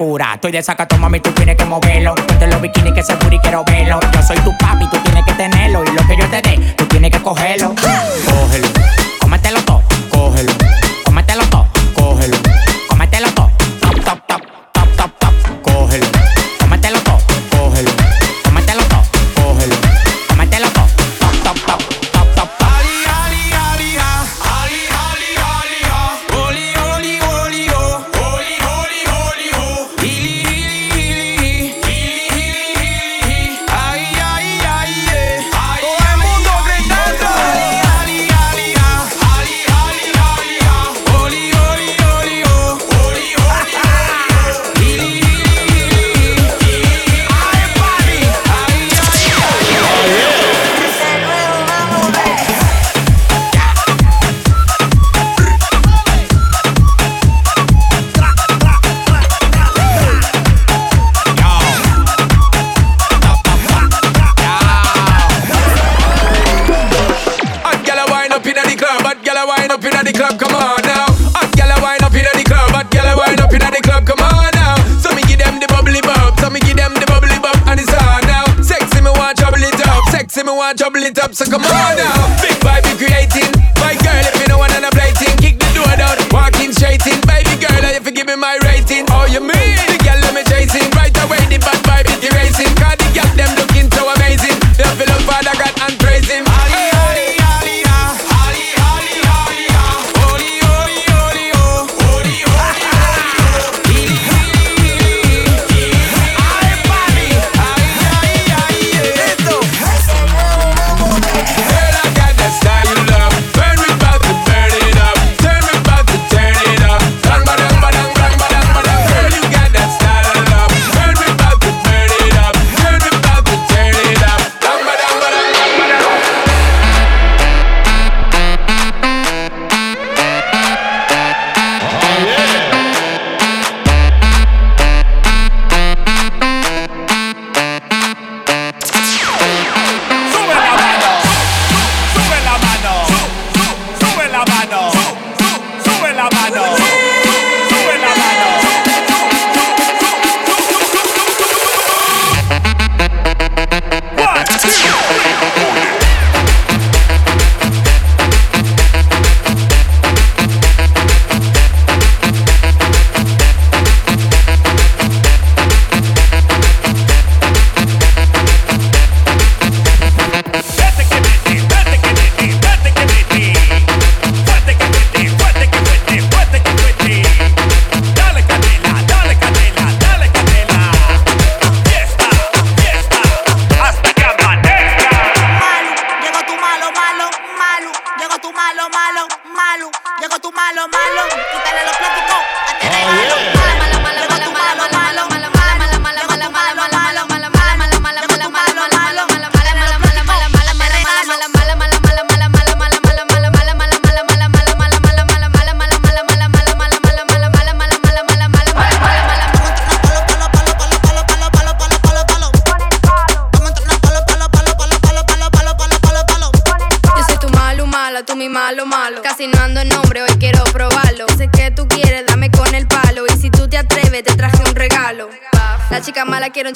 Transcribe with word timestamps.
Estoy 0.00 0.50
de 0.50 0.62
sacato, 0.62 0.96
mami, 0.96 1.20
tú 1.20 1.30
tienes 1.32 1.56
que 1.56 1.64
moverlo. 1.66 2.14
Ponte 2.14 2.46
los 2.46 2.62
bikinis 2.62 2.94
que 2.94 3.02
se 3.02 3.12
y 3.12 3.38
quiero 3.38 3.62
verlo. 3.64 4.00
Yo 4.14 4.22
soy 4.22 4.38
tu 4.38 4.56
papi, 4.56 4.88
tú 4.88 4.96
tienes 5.04 5.22
que 5.26 5.34
tenerlo. 5.34 5.84
Y 5.84 5.92
lo 5.92 6.06
que 6.06 6.16
yo 6.16 6.26
te 6.30 6.40
dé, 6.40 6.74
tú 6.74 6.86
tienes 6.86 7.10
que 7.10 7.20
cogerlo. 7.20 7.74
Cógelo, 7.74 8.68
cómetelo 9.20 9.62
todo, 9.62 9.82
cógelo 10.10 10.79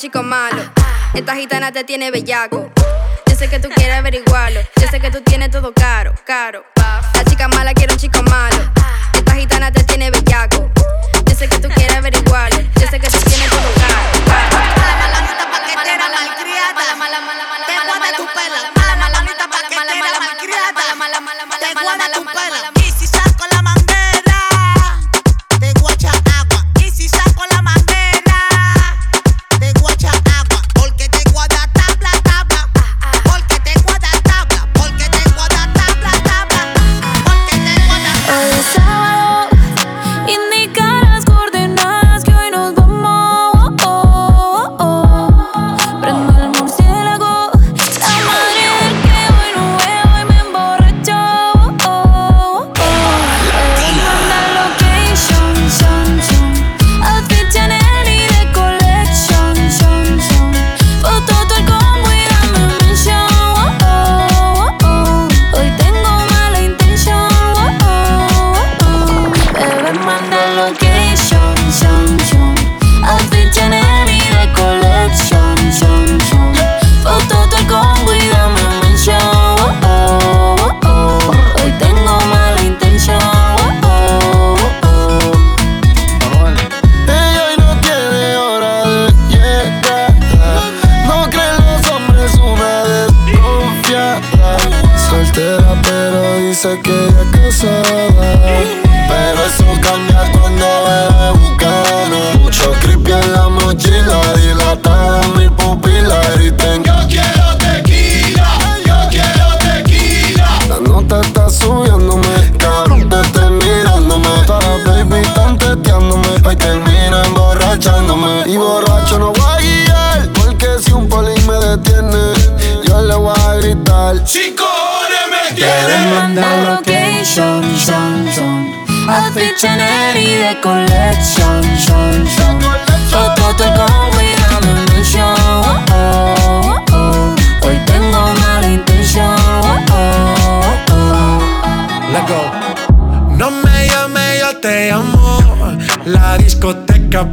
chico 0.04 0.22
malo. 0.22 0.60
Esta 1.14 1.34
gitana 1.34 1.72
te 1.72 1.82
tiene 1.82 2.10
bellaco. 2.10 2.73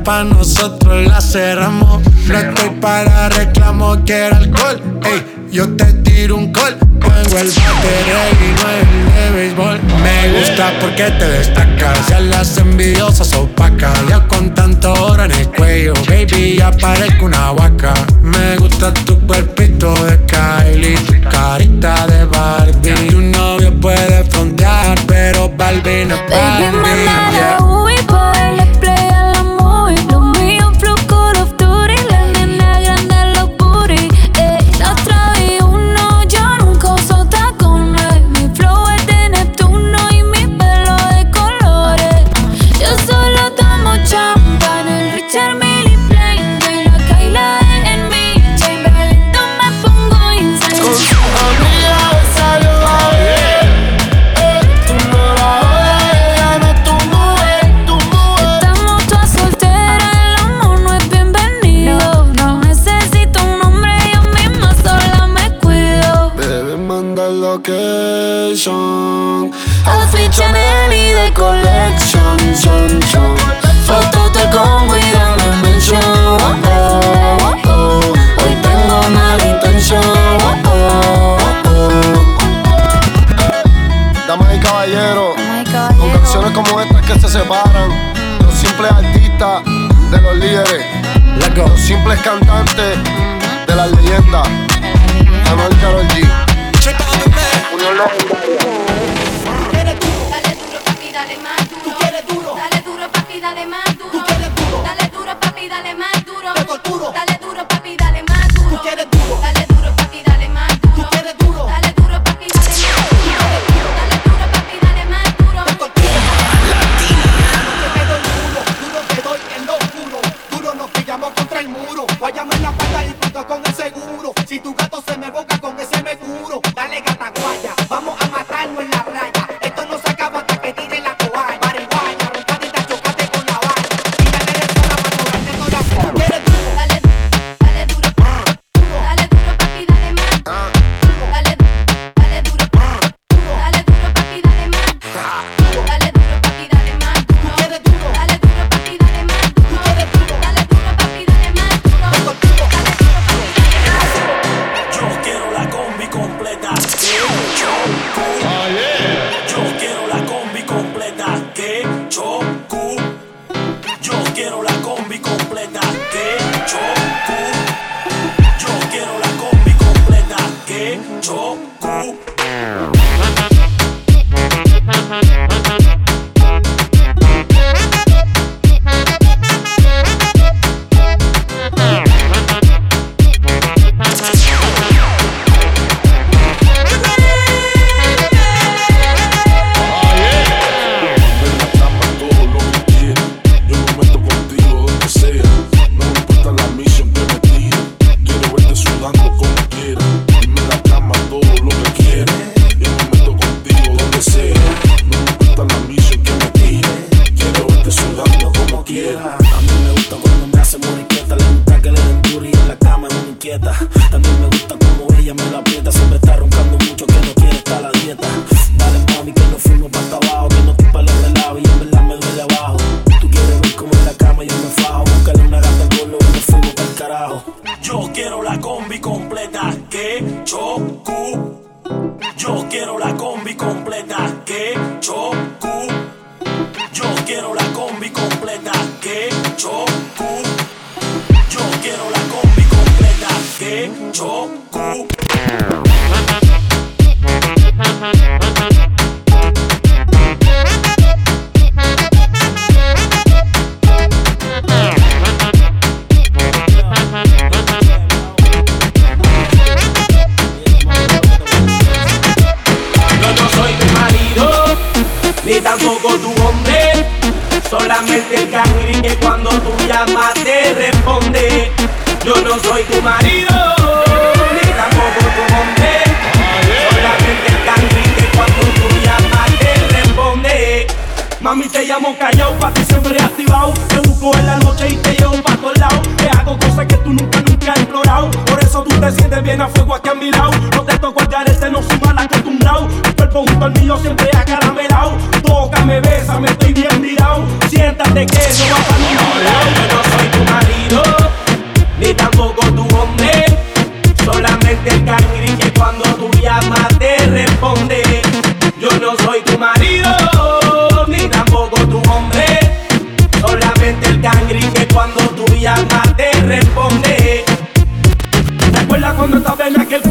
pa' 0.04 0.24
nosotros 0.24 1.08
la 1.08 1.22
cerramos. 1.22 2.02
No 2.28 2.38
estoy 2.38 2.70
para 2.82 3.30
reclamo, 3.30 3.98
quiero 4.06 4.36
alcohol. 4.36 4.82
Ey, 5.04 5.50
yo 5.52 5.70
te 5.76 5.86
tiro 5.94 6.38
un 6.38 6.52
call. 6.52 6.76
Pongo 7.00 7.38
el 7.38 7.48
bateré 7.48 8.24
y 8.40 8.52
no 8.56 8.70
el 8.70 9.14
de 9.14 9.38
béisbol. 9.38 9.80
Me 10.04 10.40
gusta 10.40 10.74
porque 10.80 11.04
te 11.12 11.28
destacas. 11.28 12.08
Ya 12.10 12.20
las 12.20 12.58
envidiosas 12.58 13.34
opacas. 13.34 14.00
Ya 14.08 14.26
con 14.28 14.54
tanto 14.54 14.94
oro 14.94 15.24
en 15.24 15.32
el 15.32 15.48
cuello, 15.50 15.94
baby, 16.08 16.58
ya 16.58 16.72
parezco 16.72 17.26
una 17.26 17.52
vaca. 17.52 17.94
Me 18.22 18.58
gusta 18.58 18.94
tu 18.94 19.20
cuerpito 19.28 19.94
de 20.06 20.20
Kylie, 20.26 20.96
tu 20.96 21.30
carita 21.30 22.08
de 22.08 22.26
Barbie. 22.26 23.08
Tu 23.10 23.22
novio 23.22 23.74
puede 23.80 24.24
frontear, 24.26 25.00
pero 25.08 25.50
Barbie 25.50 26.06
no 26.06 26.16
es 26.16 26.22
Barbie. 26.30 27.21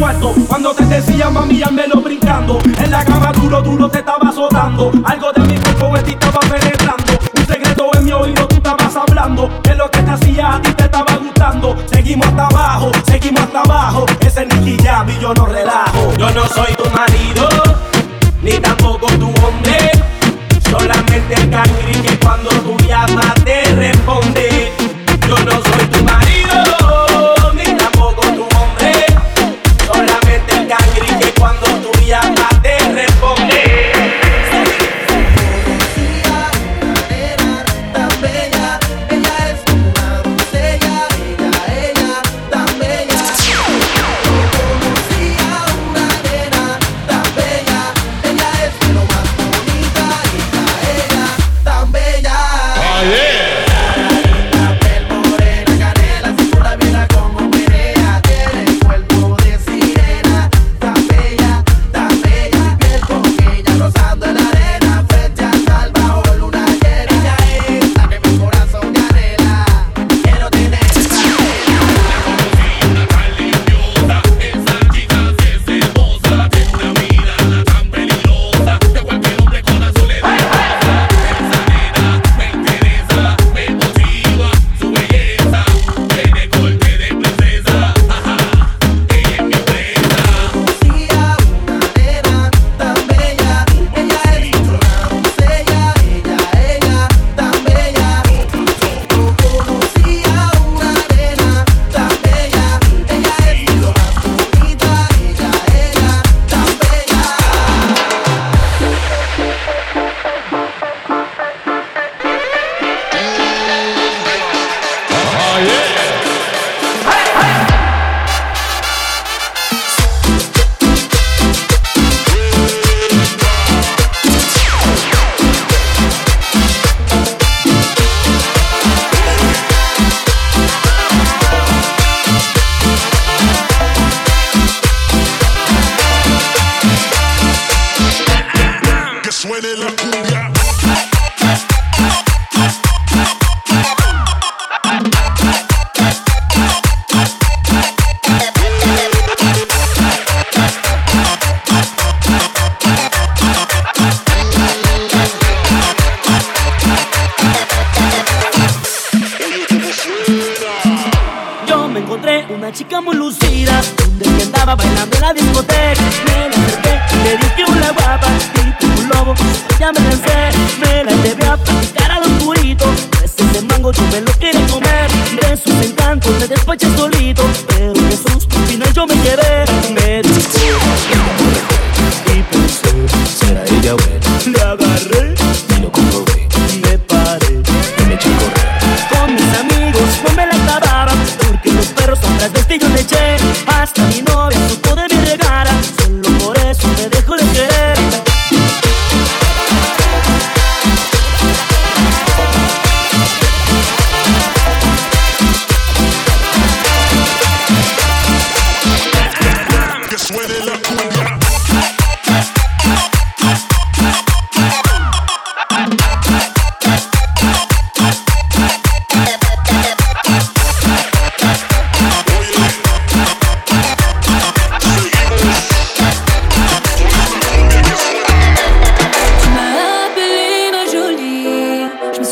Cuando 0.01 0.75
te 0.75 0.87
decía 0.87 1.29
mami, 1.29 1.61
lo 1.61 2.01
brincando. 2.01 2.59
En 2.79 2.91
la 2.91 3.05
cama 3.05 3.33
duro, 3.33 3.61
duro 3.61 3.87
te 3.91 3.99
estaba 3.99 4.31
azotando. 4.31 4.91
Algo 5.05 5.31
de 5.31 5.43
mi 5.43 5.59
cuerpo 5.59 5.95
en 5.95 6.09
estaba 6.09 6.41
penetrando. 6.41 7.19
Un 7.37 7.47
secreto 7.47 7.91
en 7.95 8.05
mi 8.07 8.13
oído 8.13 8.49
tú 8.49 8.57
estabas 8.57 8.97
hablando. 8.97 9.51
Que 9.63 9.75
lo 9.75 9.91
que 9.91 10.03
te 10.03 10.11
hacía 10.11 10.55
a 10.55 10.63
ti 10.63 10.73
te 10.73 10.85
estaba 10.85 11.17
gustando. 11.17 11.77
Seguimos 11.93 12.27
hasta 12.29 12.47
abajo, 12.47 12.91
seguimos 13.05 13.43
hasta 13.43 13.61
abajo. 13.61 14.07
Ese 14.21 14.43
es 14.45 14.57
Nicky 14.57 14.83
Jam 14.83 15.07
y 15.11 15.19
yo 15.21 15.35
no 15.35 15.45
relajo. 15.45 16.15
Yo 16.17 16.31
no 16.31 16.47
soy 16.47 16.75
tu 16.77 16.89
marido, 16.91 17.49
ni 18.43 18.53
tampoco 18.53 19.07
tu 19.19 19.31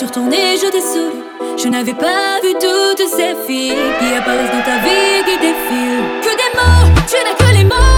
je 0.09 0.71
t'ai. 0.71 0.79
Je 1.62 1.69
n'avais 1.69 1.95
pas 1.95 2.41
vu 2.43 2.53
toutes 2.55 3.09
ces 3.09 3.35
filles 3.47 3.75
qui 3.99 4.15
apparaissent 4.15 4.50
dans 4.50 4.62
ta 4.62 4.79
vie, 4.79 5.25
qui 5.27 5.37
défilent. 5.38 6.21
Que 6.23 6.37
des 6.37 6.57
mots, 6.57 7.00
tu 7.07 7.17
n'as 7.25 7.35
que 7.35 7.59
les 7.59 7.65
mots. 7.65 7.98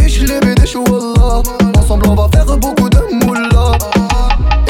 ايش 0.00 0.18
اللي 0.18 0.40
بدش 0.40 0.76
والله 0.76 1.42
Ensemble 1.78 2.08
on 2.08 2.14
va 2.14 2.28
faire 2.34 2.56
beaucoup 2.64 2.90
de 2.94 3.02
moula. 3.20 3.78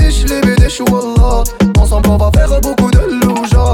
ايش 0.02 0.24
اللي 0.24 0.40
بدش 0.40 0.80
والله 0.80 1.44
Ensemble 1.78 2.08
on 2.08 2.16
va 2.16 2.30
faire 2.36 2.60
beaucoup 2.60 2.90
de 2.90 3.02
louja. 3.20 3.66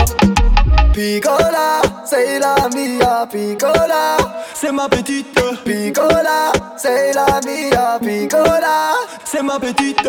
Picola, 0.94 1.82
c'est 2.11 2.38
la 2.38 2.54
mia 2.74 3.26
Picola, 3.32 4.16
c'est 4.54 4.72
ma 4.72 4.88
petite. 4.88 5.38
Picola, 5.64 6.40
c'est 6.82 7.12
la 7.18 7.28
mia 7.46 7.98
Picola, 8.00 8.76
c'est 9.30 9.42
ma 9.42 9.59
petite. 9.61 10.09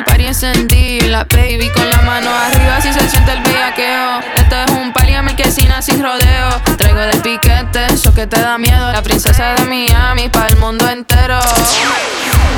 El 0.00 0.04
party 0.06 0.26
encendí, 0.28 1.00
la 1.02 1.24
baby 1.24 1.68
con 1.74 1.90
la 1.90 2.00
mano 2.00 2.30
arriba 2.30 2.80
si 2.80 2.90
se 2.90 3.06
siente 3.06 3.32
el 3.32 3.42
bellaqueo. 3.42 4.20
Esto 4.34 4.56
es 4.64 4.70
un 4.70 4.94
party 4.94 5.12
a 5.12 5.82
sin 5.82 6.02
rodeo. 6.02 6.48
Traigo 6.78 7.00
del 7.00 7.20
piquete, 7.20 7.84
eso 7.92 8.14
que 8.14 8.26
te 8.26 8.40
da 8.40 8.56
miedo. 8.56 8.90
La 8.92 9.02
princesa 9.02 9.52
de 9.56 9.66
Miami 9.66 10.30
para 10.30 10.48
el 10.48 10.56
mundo 10.56 10.88
entero. 10.88 11.38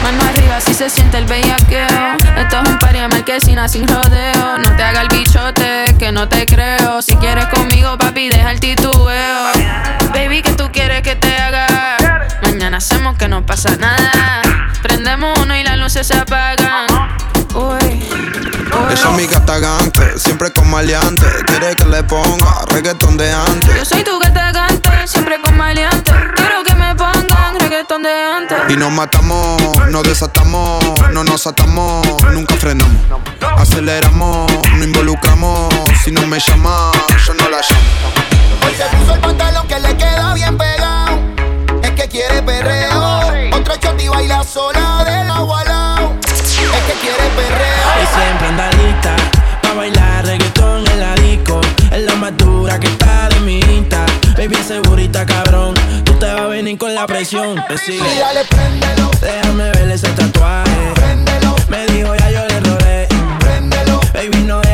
Mano 0.05 0.23
arriba 0.23 0.61
si 0.61 0.73
se 0.73 0.89
siente 0.89 1.19
el 1.19 1.25
bellaqueo. 1.25 2.17
Esto 2.39 2.61
es 2.63 2.69
un 2.69 2.79
party 2.79 2.99
a 2.99 3.09
marquesina 3.09 3.69
sin 3.69 3.89
rodeo. 3.89 4.59
No 4.59 4.77
te 4.77 4.83
haga 4.85 5.01
el 5.01 5.09
bichote, 5.09 5.97
que 5.99 6.13
no 6.13 6.29
te 6.29 6.47
creo. 6.47 7.03
Si 7.03 7.17
quieres 7.17 7.47
conmigo, 7.47 7.99
papi, 7.99 8.29
deja 8.29 8.53
el 8.53 8.61
titubeo. 8.61 9.51
Baby, 10.15 10.43
que 10.43 10.53
tú 10.53 10.71
quieres 10.71 11.03
que 11.03 11.17
te 11.17 11.37
haga? 11.39 12.02
mañana 12.53 12.79
que 13.19 13.29
no 13.29 13.45
pasa 13.47 13.75
nada. 13.77 14.43
Prendemos 14.83 15.39
uno 15.39 15.57
y 15.57 15.63
las 15.65 15.79
luces 15.79 16.07
se 16.07 16.15
apagan. 16.15 16.87
Uy. 17.55 18.03
Uy. 18.13 18.93
Esa 18.93 19.09
amiga 19.09 19.39
está 19.39 19.59
gante, 19.59 20.19
siempre 20.19 20.53
con 20.53 20.69
maleante. 20.71 21.25
Quiere 21.47 21.75
que 21.75 21.85
le 21.87 22.03
ponga 22.05 22.65
reggaeton 22.69 23.17
de 23.17 23.33
antes. 23.33 23.75
Yo 23.75 23.85
soy 23.87 24.05
tu 24.05 24.19
gata 24.19 24.53
gante, 24.53 24.91
siempre 25.07 25.41
con 25.41 25.57
maleante. 25.57 26.13
Quiero 26.37 26.63
que 26.63 26.75
me 26.75 26.95
pongan 26.95 27.59
reggaeton 27.59 28.03
de 28.03 28.13
antes. 28.13 28.59
Y 28.69 28.77
nos 28.77 28.93
matamos, 28.93 29.89
nos 29.89 30.03
desatamos, 30.03 30.85
no 31.11 31.25
nos 31.25 31.47
atamos, 31.47 32.07
nunca 32.33 32.55
frenamos. 32.57 33.01
Aceleramos, 33.57 34.53
no 34.77 34.85
involucramos. 34.85 35.73
Si 36.05 36.13
no 36.13 36.27
me 36.27 36.39
llamas, 36.39 36.93
yo 37.27 37.33
no 37.33 37.49
la 37.49 37.61
llamo. 37.61 38.67
Hoy 38.67 38.75
se 38.77 38.97
puso 38.97 39.15
el 39.15 39.21
pantalón 39.21 39.67
que 39.67 39.81
le 39.81 39.97
queda 39.97 40.35
bien 40.35 40.59
pegado 40.59 41.32
quiere 42.13 42.43
perreo. 42.43 43.33
Otro 43.57 43.75
shot 43.83 44.01
y 44.01 44.09
baila 44.09 44.45
sola 44.45 45.03
del 45.05 45.31
agua 45.31 45.63
al 45.63 45.69
lado. 45.69 46.17
Es 46.23 46.85
que 46.87 46.93
quiere 47.01 47.25
perreo. 47.35 47.89
Y 48.03 48.07
siempre 48.15 48.49
andadita, 48.49 49.17
pa' 49.63 49.75
bailar 49.75 50.27
reggaetón 50.27 50.87
en 50.89 51.01
la 51.01 51.15
disco. 51.15 51.61
Es 51.91 52.03
la 52.03 52.15
más 52.17 52.37
dura 52.37 52.79
que 52.79 52.87
está 52.87 53.29
de 53.31 53.41
mi 53.41 53.61
insta. 53.61 54.05
Baby, 54.37 54.57
segurita, 54.57 55.25
cabrón. 55.25 55.75
Tú 56.05 56.13
te 56.19 56.27
vas 56.27 56.43
a 56.43 56.47
venir 56.47 56.77
con 56.77 56.95
la 56.95 57.07
presión. 57.07 57.57
Te 57.67 57.75
dale, 58.21 58.45
préndelo. 58.45 59.11
Déjame 59.21 59.71
ver 59.71 59.91
ese 59.91 60.09
tatuaje. 60.09 60.93
Préndelo. 60.95 61.57
Me 61.69 61.87
dijo, 61.87 62.15
ya 62.15 62.31
yo 62.31 62.47
le 62.47 62.61
rodé. 62.61 63.09
Préndelo. 63.41 64.01
Baby, 64.13 64.45
no 64.47 64.61
es 64.63 64.72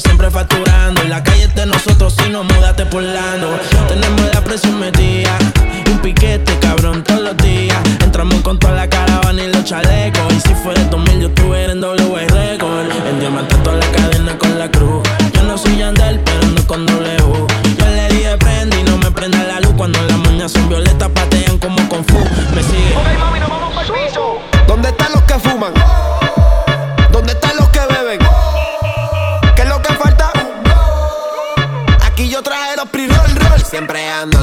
siempre 0.00 0.30
facturando. 0.30 1.02
en 1.02 1.10
la 1.10 1.22
calle 1.22 1.48
de 1.48 1.66
nosotros 1.66 2.14
si 2.16 2.30
nos 2.30 2.44
mudaste 2.44 2.86
por 2.86 3.02
lando. 3.02 3.48
Tenemos 3.88 4.22
la 4.32 4.42
presión 4.42 4.78
metida. 4.78 5.36
Un 5.90 5.98
piquete, 5.98 6.58
cabrón, 6.60 7.04
todos 7.04 7.20
los 7.20 7.36
días. 7.38 7.78
Entramos 8.02 8.40
con 8.42 8.58
toda 8.58 8.74
la 8.74 8.88
caravana 8.88 9.42
y 9.42 9.52
los 9.52 9.64
chalecos. 9.64 10.32
Y 10.32 10.40
si 10.40 10.54
fuera 10.54 10.82
2000, 10.84 11.20
yo 11.20 11.28
estuviera 11.28 11.72
en 11.72 11.80
W 11.80 12.26
Record. 12.28 12.90
En 13.08 13.20
diamante 13.20 13.54
toda 13.56 13.76
la 13.76 13.86
cadena 13.86 14.38
con 14.38 14.58
la 14.58 14.70
cruz. 14.70 15.02
Yo 15.34 15.42
no 15.42 15.58
soy 15.58 15.76
Yandel, 15.78 16.20
pero 16.20 16.46
no 16.48 16.66
con 16.66 16.86
doble 16.86 17.21
siempre 33.72 34.06
ando 34.06 34.41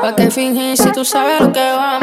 ¿Para 0.00 0.14
qué 0.14 0.30
fingir 0.30 0.76
si 0.76 0.92
tú 0.92 1.04
sabes 1.04 1.40
lo 1.40 1.52
que 1.52 1.60
va? 1.60 1.97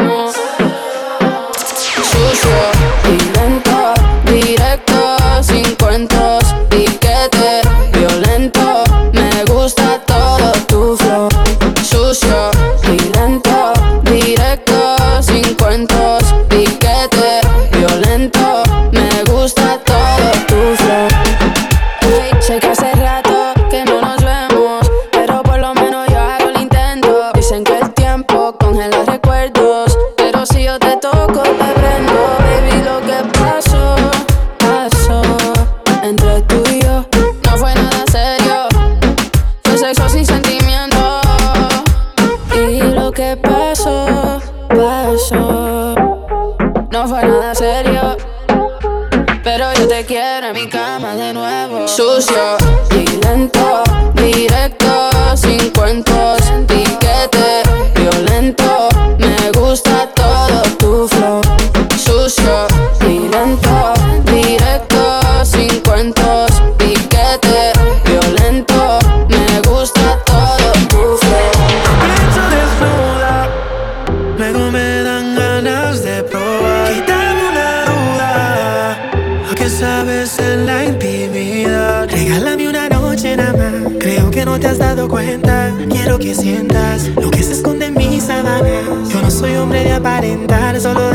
cuenta, 85.07 85.73
quiero 85.89 86.17
que 86.19 86.33
sientas 86.33 87.07
lo 87.15 87.29
que 87.31 87.43
se 87.43 87.53
esconde 87.53 87.87
en 87.87 87.93
mis 87.95 88.23
sábanas. 88.23 89.09
Yo 89.09 89.21
no 89.21 89.31
soy 89.31 89.55
hombre 89.55 89.83
de 89.83 89.93
aparentar, 89.93 90.79
solo 90.79 91.09
de 91.11 91.14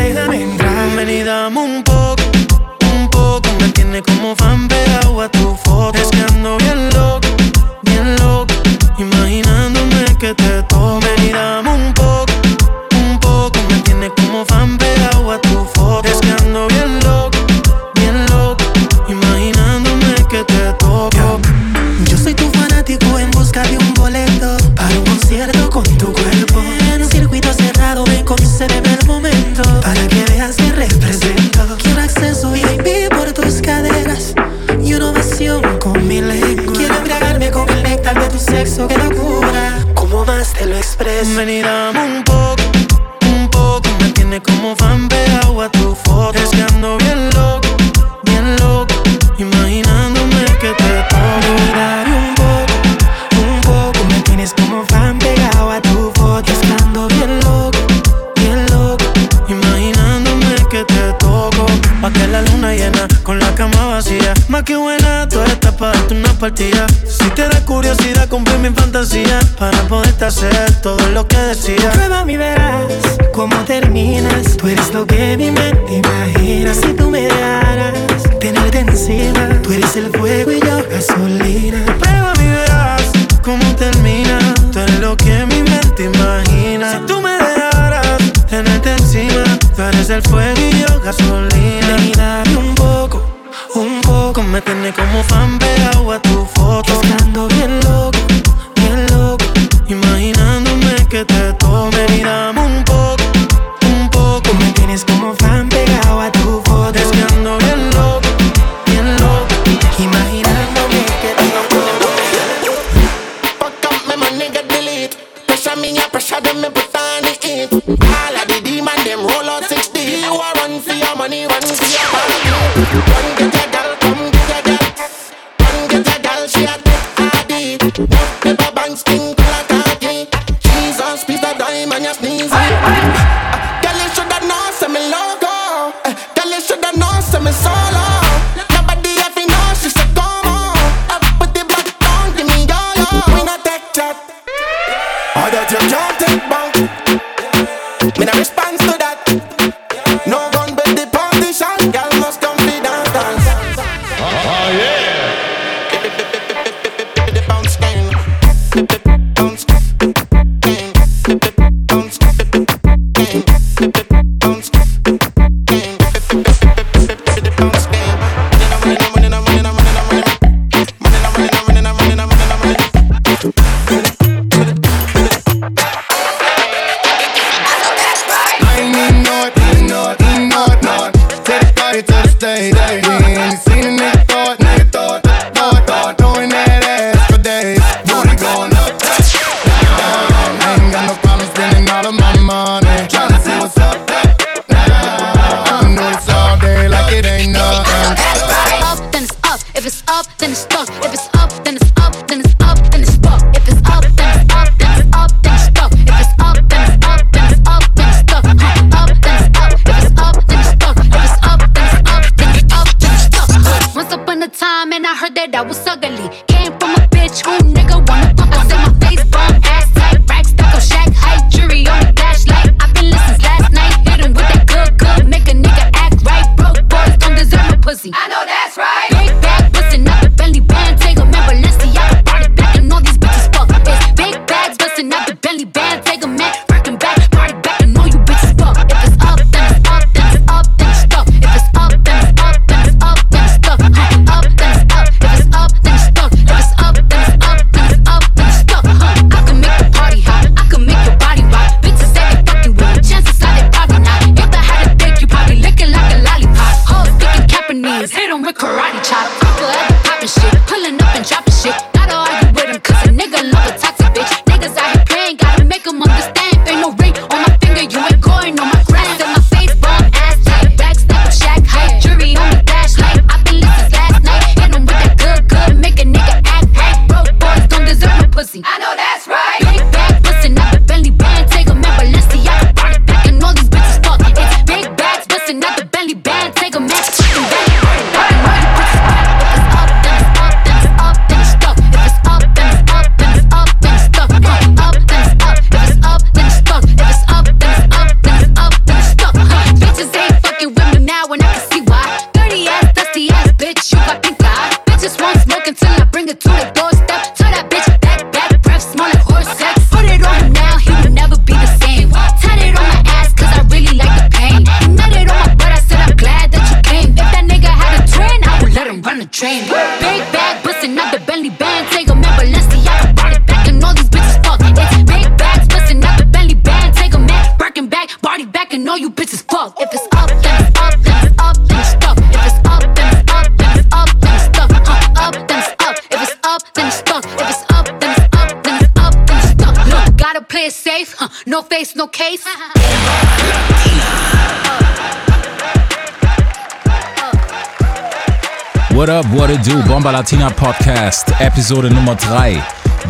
Bomba 350.00 350.12
Latina 350.12 350.48
Podcast, 350.48 351.30
Episode 351.40 351.90
Nummer 351.90 352.14
3. 352.14 352.58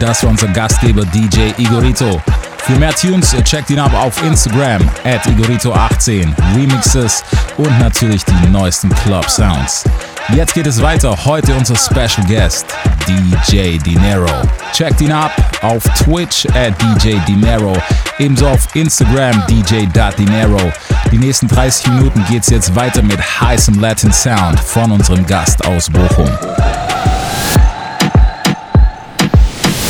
Das 0.00 0.24
war 0.24 0.30
unser 0.30 0.48
Gastgeber 0.48 1.04
DJ 1.04 1.52
Igorito. 1.56 2.20
Für 2.64 2.72
mehr 2.72 2.92
Tunes 2.92 3.32
checkt 3.44 3.70
ihn 3.70 3.78
ab 3.78 3.94
auf 3.94 4.20
Instagram 4.24 4.82
at 5.04 5.24
Igorito18, 5.24 6.34
Remixes 6.56 7.22
und 7.58 7.78
natürlich 7.78 8.24
die 8.24 8.48
neuesten 8.48 8.92
Club 9.04 9.30
Sounds. 9.30 9.84
Jetzt 10.28 10.54
geht 10.54 10.66
es 10.66 10.80
weiter. 10.80 11.16
Heute 11.24 11.54
unser 11.54 11.74
Special 11.76 12.26
Guest, 12.26 12.66
DJ 13.06 13.78
Dinero. 13.78 14.30
Checkt 14.72 15.00
ihn 15.00 15.12
ab 15.12 15.32
auf 15.62 15.82
Twitch 15.98 16.46
at 16.54 16.74
DJ 16.80 17.16
Dinero, 17.26 17.76
ebenso 18.18 18.46
auf 18.48 18.74
Instagram 18.74 19.42
DJ.Dinero. 19.48 20.72
Die 21.10 21.18
nächsten 21.18 21.48
30 21.48 21.88
Minuten 21.88 22.24
geht 22.30 22.42
es 22.44 22.50
jetzt 22.50 22.74
weiter 22.76 23.02
mit 23.02 23.18
heißem 23.18 23.80
Latin 23.80 24.12
Sound 24.12 24.60
von 24.60 24.92
unserem 24.92 25.26
Gast 25.26 25.64
aus 25.66 25.90
Bochum. 25.90 26.30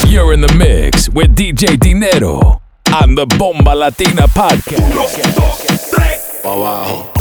You're 0.06 0.32
in 0.32 0.42
the 0.46 0.54
mix 0.54 1.08
with 1.14 1.28
DJ 1.34 1.76
Dinero 1.76 2.60
on 3.02 3.14
the 3.14 3.26
Bomba 3.36 3.74
Latina 3.74 4.26
Podcast. 4.26 4.82
Dos, 4.94 5.12
dos, 5.36 5.90
tres. 5.90 7.19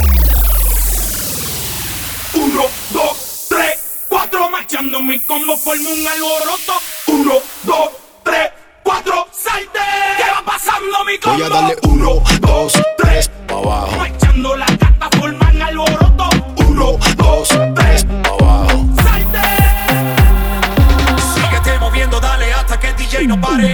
Uno, 2.51 2.63
dos, 2.89 3.45
tres, 3.47 4.05
cuatro, 4.07 4.49
marchando 4.49 5.01
mi 5.01 5.19
combo 5.19 5.55
formo 5.55 5.87
un 5.91 6.07
alboroto. 6.07 6.73
Uno, 7.07 7.33
dos, 7.63 7.89
tres, 8.23 8.49
cuatro, 8.81 9.27
salte. 9.31 9.79
¿Qué 10.17 10.23
va 10.23 10.43
pasando 10.43 11.05
mi 11.05 11.19
combo? 11.19 11.37
Voy 11.37 11.45
a 11.45 11.49
darle 11.49 11.75
uno, 11.83 12.23
dos, 12.41 12.73
tres, 12.97 13.29
pa' 13.47 13.53
abajo. 13.53 13.95
Marchando 13.97 14.55
la 14.55 14.65
gata 14.65 15.09
forman 15.19 15.61
alboroto. 15.61 16.29
Uno, 16.67 16.97
dos, 17.17 17.49
tres, 17.75 18.05
pa' 18.23 18.29
abajo. 18.29 18.85
Salte. 19.03 19.39
Síguete 21.35 21.79
moviendo, 21.79 22.19
dale 22.19 22.51
hasta 22.51 22.79
que 22.79 22.87
el 22.87 22.95
DJ 22.95 23.27
no 23.27 23.39
pare. 23.39 23.73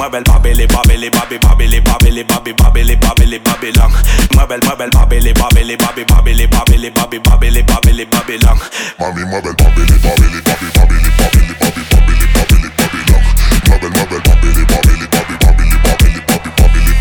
Mueve 0.00 0.16
el 0.16 0.24
babele, 0.24 0.66
babele, 0.66 1.10
babi, 1.10 1.36
babele, 1.36 1.80
babele, 1.82 2.24
babi, 2.24 2.54
babele, 2.54 2.96
babele, 2.96 3.38
babilón. 3.38 3.92
Mueve 4.32 4.54
el, 4.54 4.62
mueve 4.62 4.84
el 4.84 4.90
babele, 4.92 5.34
babele, 5.34 5.76
babi, 5.76 6.04
babele, 6.04 6.46
babele, 6.48 6.90
babi, 6.90 7.18
babele, 7.18 7.62
babele, 7.62 8.06
babilón. 8.06 8.58
Mami, 8.98 9.24
mueve 9.26 9.50
el 9.50 9.56
babele, 9.56 9.98
babele, 9.98 10.40
babi, 10.40 10.66
babele, 10.74 11.10
babele, 11.20 11.52
babi, 11.60 11.82
babele, 11.92 12.26
babele, 12.32 12.70
babilón. 12.78 13.22
Mueve 13.68 13.86
el, 13.86 13.92
mueve 13.92 14.16
el 14.16 14.22
babele, 14.22 14.64
babele, 14.64 15.06
babi, 15.12 15.34
babele, 15.36 15.76
babele, 15.84 16.20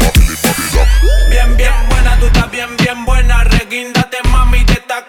babi, 0.03 0.35
babilón. 0.43 0.87
Bien, 1.29 1.55
bien 1.55 1.73
buena, 1.87 2.19
tú 2.19 2.25
estás 2.25 2.51
bien, 2.51 2.75
bien 2.75 3.05
buena. 3.05 3.45
Reguíndate, 3.45 4.17
mami, 4.29 4.65
te 4.65 4.73
está 4.73 5.05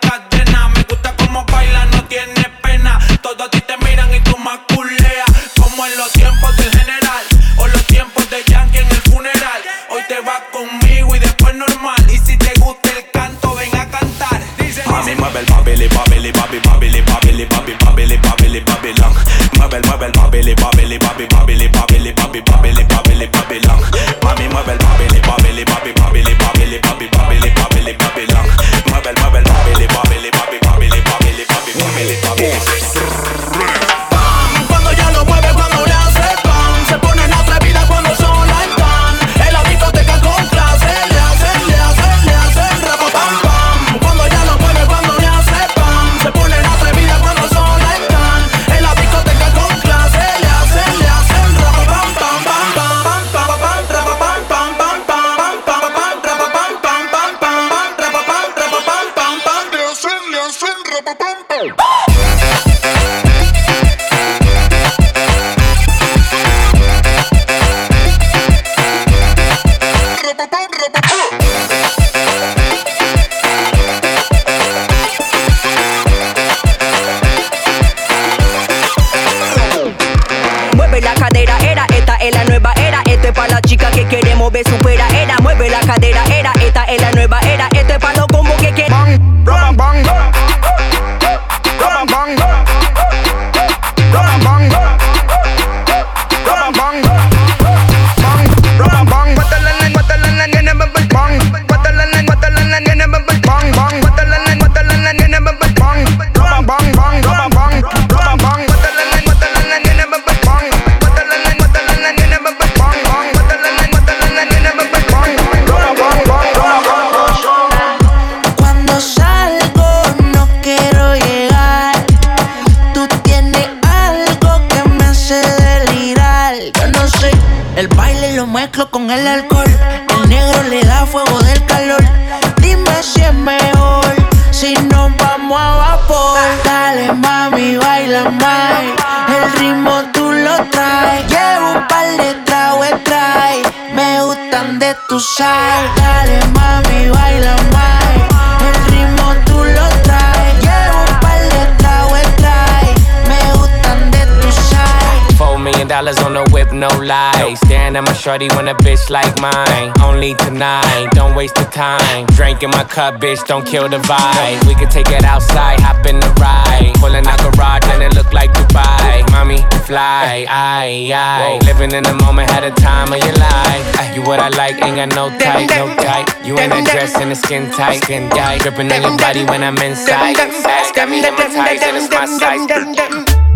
Shorty 158.21 158.49
want 158.51 158.69
a 158.69 158.75
bitch 158.75 159.09
like 159.09 159.33
mine. 159.41 159.95
Only 160.05 160.35
tonight, 160.35 161.09
don't 161.13 161.35
waste 161.35 161.55
the 161.55 161.65
time. 161.65 162.27
Drink 162.37 162.63
in 162.63 162.69
my 162.69 162.85
cup, 162.85 163.15
bitch, 163.15 163.47
don't 163.47 163.67
kill 163.67 163.89
the 163.89 163.97
vibe. 163.97 164.69
We 164.69 164.75
could 164.75 164.91
take 164.91 165.09
it 165.09 165.25
outside, 165.25 165.81
hop 165.81 166.05
in 166.05 166.21
the 166.21 166.29
ride. 166.37 166.93
Pulling 167.01 167.27
out 167.27 167.41
garage 167.41 167.81
and 167.89 168.03
it 168.03 168.13
look 168.15 168.31
like 168.35 168.53
Dubai. 168.53 169.25
Mommy, 169.33 169.65
fly, 169.89 170.45
I, 170.51 171.09
I, 171.09 171.65
Living 171.65 171.93
in 171.93 172.03
the 172.03 172.13
moment, 172.13 172.51
had 172.51 172.63
a 172.63 172.73
time 172.73 173.11
of 173.11 173.25
your 173.25 173.33
life. 173.41 174.15
You 174.15 174.21
what 174.21 174.39
I 174.39 174.51
like, 174.51 174.77
ain't 174.85 174.97
got 174.97 175.17
no 175.17 175.33
type, 175.39 175.71
no 175.71 175.89
type. 175.97 176.29
You 176.45 176.59
ain't 176.59 176.73
that 176.77 176.93
dress 176.93 177.17
and 177.17 177.31
the 177.31 177.37
skin 177.37 177.71
tight, 177.71 178.05
skin 178.05 178.29
tight. 178.29 178.61
Dripping 178.61 178.93
on 178.93 179.01
your 179.01 179.17
body 179.17 179.45
when 179.45 179.65
I'm 179.65 179.79
inside. 179.79 180.37
Fast. 180.37 180.95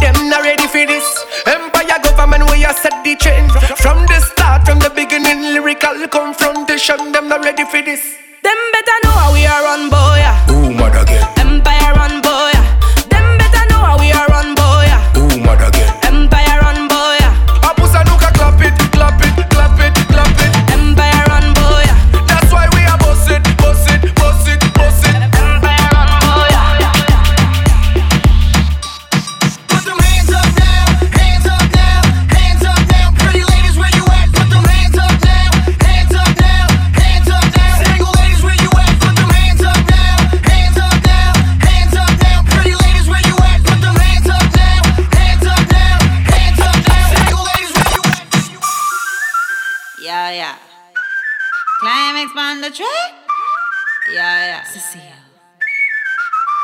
Them 0.01 0.17
not 0.33 0.41
ready 0.41 0.67
for 0.67 0.87
this. 0.87 1.05
Empire 1.45 2.01
government, 2.03 2.49
where 2.49 2.57
you 2.57 2.73
set 2.73 3.05
the 3.05 3.15
trend 3.17 3.53
from 3.77 4.07
the 4.07 4.21
start 4.21 4.43
from 4.65 4.79
the 4.79 4.91
beginning, 4.95 5.43
lyrical 5.55 6.07
confrontation. 6.09 7.12
Them 7.12 7.29
not 7.29 7.45
ready 7.45 7.65
for 7.65 7.83
this. 7.83 8.17
Them 8.43 8.57
better 8.73 8.97
know 9.05 9.11
how 9.11 9.33
we 9.33 9.47
are 9.47 9.67
on, 9.67 9.91
boy. 9.91 10.17
Yeah. 10.19 10.64
time 52.15 52.27
expand 52.27 52.62
the 52.62 52.71
track. 52.71 53.11
Yeah, 54.12 54.47
yeah. 54.47 54.65
Cecile. 54.65 55.03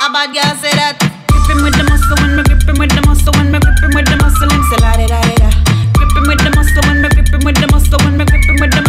A 0.02 0.12
bad 0.12 0.30
girl 0.34 0.54
say 0.62 0.72
that. 0.78 0.96
Grip 1.00 1.50
him 1.50 1.64
with 1.64 1.74
the 1.74 1.84
muscle 1.90 2.16
when 2.22 2.36
me 2.36 2.42
grip 2.46 2.62
him 2.62 2.76
with 2.78 2.92
the 2.94 3.02
muscle 3.02 3.32
when 3.34 3.50
me 3.50 3.58
grip 3.58 3.80
him 3.82 3.90
with 3.94 4.06
the 4.06 4.16
muscle. 4.22 4.50
Him 4.50 4.62
say 4.70 4.78
la 4.78 4.92
da 4.94 5.06
da 5.06 5.20
da. 5.42 5.50
Grip 5.96 6.14
him 6.14 6.24
with 6.30 6.40
the 6.44 6.50
muscle 6.54 6.82
when 6.86 7.02
me 7.02 7.08
grip 7.10 7.30
him 7.34 7.42
with 7.42 7.58
the 7.58 7.66
muscle 7.72 7.98
when 8.04 8.14
me 8.18 8.24
grip 8.24 8.44
him 8.46 8.56
with 8.62 8.72
the 8.74 8.79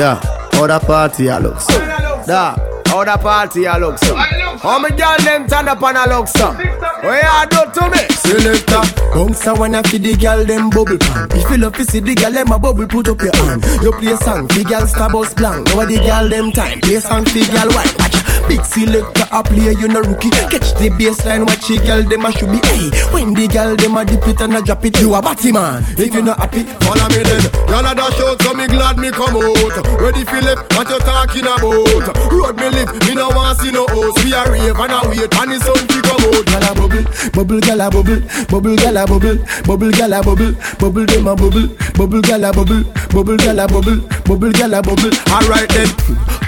Yeah, 0.00 0.18
other 0.54 0.80
party 0.80 1.28
I 1.28 1.38
look 1.40 1.60
so. 1.60 1.78
Da, 2.26 2.56
other 2.94 3.18
party 3.18 3.66
I 3.66 3.76
look 3.76 3.98
so. 3.98 4.16
How 4.62 4.78
me 4.78 4.90
girl 4.90 5.16
them 5.24 5.48
turn 5.48 5.68
up 5.68 5.82
and 5.82 5.96
a 5.96 6.26
so. 6.26 6.52
What 6.52 7.16
you 7.16 7.48
do 7.48 7.80
to 7.80 7.88
me? 7.88 8.02
Selector, 8.12 8.84
bounce 9.14 9.46
a 9.46 9.54
wanna 9.54 9.82
feed 9.84 10.02
the 10.02 10.14
girl 10.16 10.44
them 10.44 10.68
bubble 10.68 10.98
pan. 10.98 11.28
If 11.32 11.50
you 11.50 11.56
love 11.56 11.76
to 11.76 11.84
see 11.84 12.00
the 12.00 12.14
girl 12.14 12.30
them 12.30 12.52
a 12.52 12.58
bubble, 12.58 12.86
put 12.86 13.08
up 13.08 13.22
your 13.22 13.34
hand. 13.36 13.64
You 13.80 13.90
play 13.92 14.16
song, 14.16 14.48
the 14.48 14.62
girl 14.68 14.86
star 14.86 15.08
bus 15.08 15.32
blank. 15.32 15.66
Now 15.68 15.86
the 15.86 15.96
girl 15.96 16.28
them 16.28 16.52
time, 16.52 16.80
play 16.80 17.00
song, 17.00 17.24
the 17.24 17.40
girl 17.48 17.72
white. 17.72 17.96
Watch 17.98 18.20
Big 18.50 18.64
selector 18.64 19.30
a 19.30 19.42
play, 19.46 19.78
you 19.78 19.86
no 19.86 20.02
rookie. 20.02 20.28
Catch 20.50 20.74
the 20.74 20.90
baseline, 20.98 21.46
watch 21.46 21.70
the 21.70 21.78
girl 21.86 22.02
them 22.02 22.26
a 22.26 22.32
should 22.34 22.50
be. 22.50 22.58
Hey, 22.66 22.90
when 23.14 23.30
the 23.30 23.46
girl 23.46 23.78
them 23.78 23.94
a 23.96 24.04
dip 24.04 24.26
it 24.26 24.40
and 24.42 24.58
a 24.58 24.60
drop 24.60 24.84
it, 24.84 24.98
you 24.98 25.14
a 25.14 25.22
batty 25.22 25.52
man. 25.52 25.86
If 25.94 26.12
you 26.12 26.20
not 26.20 26.42
happy, 26.42 26.66
follow 26.82 27.06
me 27.14 27.22
then. 27.22 27.46
Y'all 27.70 27.86
a 27.86 27.94
dash 27.94 28.18
out, 28.26 28.42
so 28.42 28.50
me 28.52 28.66
glad 28.66 28.98
me 28.98 29.14
come 29.14 29.38
out. 29.38 29.54
Ready 30.02 30.26
left, 30.42 30.66
what 30.74 30.90
you 30.90 30.98
talking 30.98 31.46
about? 31.46 32.10
Road 32.26 32.58
me 32.58 32.68
live, 32.74 32.90
me 33.06 33.14
no 33.14 33.30
want 33.30 33.54
see 33.62 33.70
no 33.70 33.86
house. 33.86 34.18
We 34.18 34.34
a 34.34 34.42
rave 34.50 34.78
and 34.78 34.92
a 34.92 35.00
wait, 35.08 35.34
and 35.34 35.50
the 35.50 35.58
sun 35.60 35.80
fi 35.88 35.98
come 36.02 36.24
out. 36.26 36.44
Gyal 36.50 36.66
a 36.66 36.74
bubble, 36.74 37.04
bubble, 37.32 37.60
gyal 37.60 37.82
a 37.82 37.90
bubble, 37.90 38.20
bubble, 38.50 38.76
gyal 38.76 38.98
a 38.98 39.06
bubble, 39.06 39.38
bubble, 39.66 39.92
gyal 39.92 40.14
a 40.14 40.22
bubble, 40.22 40.52
bubble 40.78 41.06
them 41.06 41.26
a 41.28 41.36
bubble, 41.36 41.68
bubble, 41.96 42.22
gyal 42.22 42.44
a 42.44 42.52
bubble, 42.52 42.80
bubble, 43.12 43.36
gyal 43.36 43.58
a 43.58 43.66
bubble, 43.68 44.00
bubble, 44.24 44.52
gyal 44.52 44.74
a 44.76 44.82
bubble. 44.82 45.14
Alright 45.30 45.68
then, 45.70 45.88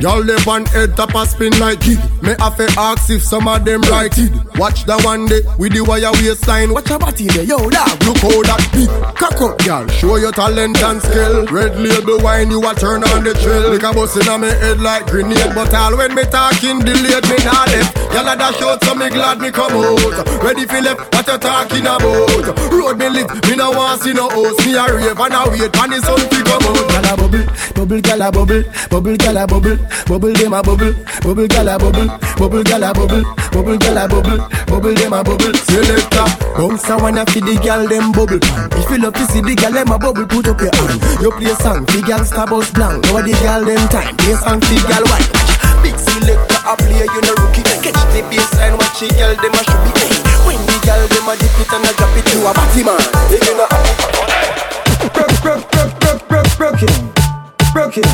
y'all 0.00 0.20
live 0.20 0.46
on 0.48 0.66
head 0.66 0.96
top 0.96 1.14
a 1.14 1.26
spin 1.26 1.53
like 1.59 1.86
it. 1.86 1.98
Me 2.22 2.34
have 2.38 2.57
to 2.57 2.66
ask 2.78 3.11
if 3.11 3.22
some 3.22 3.48
of 3.48 3.64
them 3.64 3.80
right 3.82 4.16
it. 4.18 4.32
Watch 4.57 4.84
the 4.84 4.98
one 5.03 5.26
day 5.26 5.40
with 5.59 5.72
the 5.72 5.82
wire 5.82 6.12
waistline. 6.12 6.72
Watch 6.72 6.90
a 6.90 6.98
body 6.98 7.26
there, 7.28 7.44
yo 7.44 7.59
dog. 7.70 8.03
Look 8.05 8.18
how 8.18 8.42
that 8.42 8.62
big 8.72 8.88
cock 9.16 9.40
up, 9.40 9.61
y'all. 9.64 9.86
Show 9.88 10.16
your 10.16 10.32
talent 10.32 10.82
and 10.82 11.03
skill. 11.03 11.46
Red 11.46 11.78
label 11.78 12.18
wine, 12.20 12.50
you 12.50 12.61
a 12.62 12.74
turn 12.74 13.05
on 13.05 13.24
the 13.24 13.34
trail. 13.34 13.70
Like 13.70 13.82
a 13.82 13.92
bus 13.92 14.16
inna 14.16 14.38
me 14.38 14.48
head 14.48 14.80
like 14.80 15.07
grenade, 15.07 15.55
but 15.55 15.74
all 15.74 15.96
when 15.96 16.14
me 16.14 16.24
talking 16.24 16.80
delayed, 16.80 17.24
me 17.28 17.36
not 17.44 17.68
left. 17.68 17.91
Y'all 18.12 18.28
a 18.28 18.36
dash 18.36 18.61
out, 18.62 18.82
so 18.84 18.95
me 18.95 19.09
glad 19.09 19.40
me 19.40 19.51
come 19.51 19.72
out. 19.72 20.43
Ready 20.43 20.66
for 20.66 20.80
left, 20.80 21.01
what 21.14 21.26
you 21.26 21.38
talking 21.38 21.86
about? 21.86 22.72
Road 22.72 22.99
me 22.99 23.09
lit, 23.09 23.28
me 23.49 23.57
no 23.57 23.70
want 23.70 24.03
see 24.03 24.12
no 24.12 24.28
host. 24.28 24.61
Me 24.66 24.74
a 24.76 24.84
rave 24.84 25.18
and 25.18 25.34
a 25.34 25.40
wait, 25.49 25.72
and 25.72 25.93
the 25.93 25.99
sun 26.05 26.20
fi 26.28 26.43
come 26.43 26.62
out. 26.62 26.93
Gyal 26.93 27.09
a 27.09 27.16
bubble, 27.16 27.45
bubble, 27.74 28.01
gyal 28.01 28.22
a 28.22 28.30
bubble, 28.30 28.62
bubble, 28.90 29.16
gyal 29.16 29.43
a 29.43 29.47
bubble, 29.47 29.78
bubble 30.07 30.32
them 30.32 30.53
a 30.53 30.62
bubble, 30.62 30.95
bubble, 31.22 31.47
gyal 31.49 31.68
a 31.68 31.78
bubble, 31.78 32.09
bubble, 32.36 32.62
gyal 32.62 32.84
a 32.84 32.93
bubble, 32.93 33.24
bubble, 33.51 33.78
gyal 33.78 33.99
a 33.99 34.09
bubble, 34.09 34.38
bubble 34.66 34.95
them 34.95 35.12
a 35.12 35.24
bubble. 35.24 35.55
Selector, 35.55 36.28
bounce 36.57 36.88
a 36.90 36.97
wanna 36.99 37.24
fi 37.26 37.40
the 37.40 37.55
gyal 37.64 37.88
them 37.88 38.12
bubble. 38.12 38.40
If 38.76 38.90
you 38.90 38.99
love 38.99 39.14
to 39.14 39.24
see 39.32 39.40
the 39.40 39.57
gyal 39.57 39.72
them 39.72 39.90
a 39.90 39.99
bubble, 39.99 40.26
put 40.26 40.49
up 40.49 40.61
your 40.61 40.70
hand. 40.76 41.01
You 41.20 41.30
play 41.32 41.55
song, 41.61 41.86
fi 41.86 42.01
gyal 42.05 42.24
star 42.24 42.47
bus 42.47 42.70
blank. 42.72 43.05
Now 43.09 43.20
the 43.24 43.32
gyal 43.40 43.64
them 43.64 43.88
time, 43.88 44.16
play 44.16 44.36
song 44.36 44.61
fi 44.61 44.76
gyal 44.84 45.05
white. 45.09 45.32
Big 45.82 45.99
selector 46.22 46.60
a 46.66 46.76
play, 46.76 47.02
you 47.02 47.20
no 47.26 47.34
rookie. 47.42 47.62
Catch 47.82 47.98
the 48.14 48.22
baseline, 48.30 48.78
watch 48.78 49.00
the 49.00 49.08
gyal 49.18 49.34
them 49.34 49.54
a 49.54 49.62
be. 49.82 49.90
Hey, 49.98 50.14
when 50.46 50.60
the 50.66 50.76
gyal 50.86 51.02
them 51.10 51.28
a 51.28 51.34
dip 51.36 51.58
it 51.58 51.72
and 51.72 51.86
a 51.86 51.92
drop 51.98 52.16
it, 52.16 52.26
you 52.32 52.46
a 52.46 52.52
batty 52.54 52.82
man. 52.82 52.98
If 53.30 53.42
you 53.46 53.56
know. 53.58 53.66
Broke, 55.12 55.36
broke, 55.42 55.70
broke, 55.70 55.94
broke, 56.00 56.28
broke, 56.28 56.56
broke 56.56 56.82
it, 56.82 58.08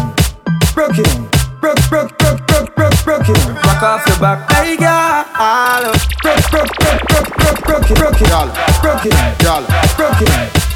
broke 0.74 0.98
it, 0.98 1.47
broke 1.60 1.78
broke, 1.90 2.18
broke, 2.18 2.46
broke, 2.46 2.74
broke, 2.74 3.04
broke, 3.04 3.04
broke 3.04 3.28
it. 3.28 3.54
Back 3.62 3.82
off 3.82 4.06
your 4.06 4.18
back. 4.18 4.50
Hey, 4.52 4.76
girl. 4.76 5.24
Broke, 6.22 6.50
broke, 6.50 6.72
broke, 6.78 7.02
broke, 7.08 7.30
broke, 7.36 7.60
broke 7.64 7.90
it, 7.90 7.98
broke 7.98 8.20
it, 8.20 8.28
y'all. 8.28 8.48
broke 8.82 9.06
it, 9.06 9.14
Gyal, 9.42 9.64
broke 9.96 10.22
it, 10.22 10.28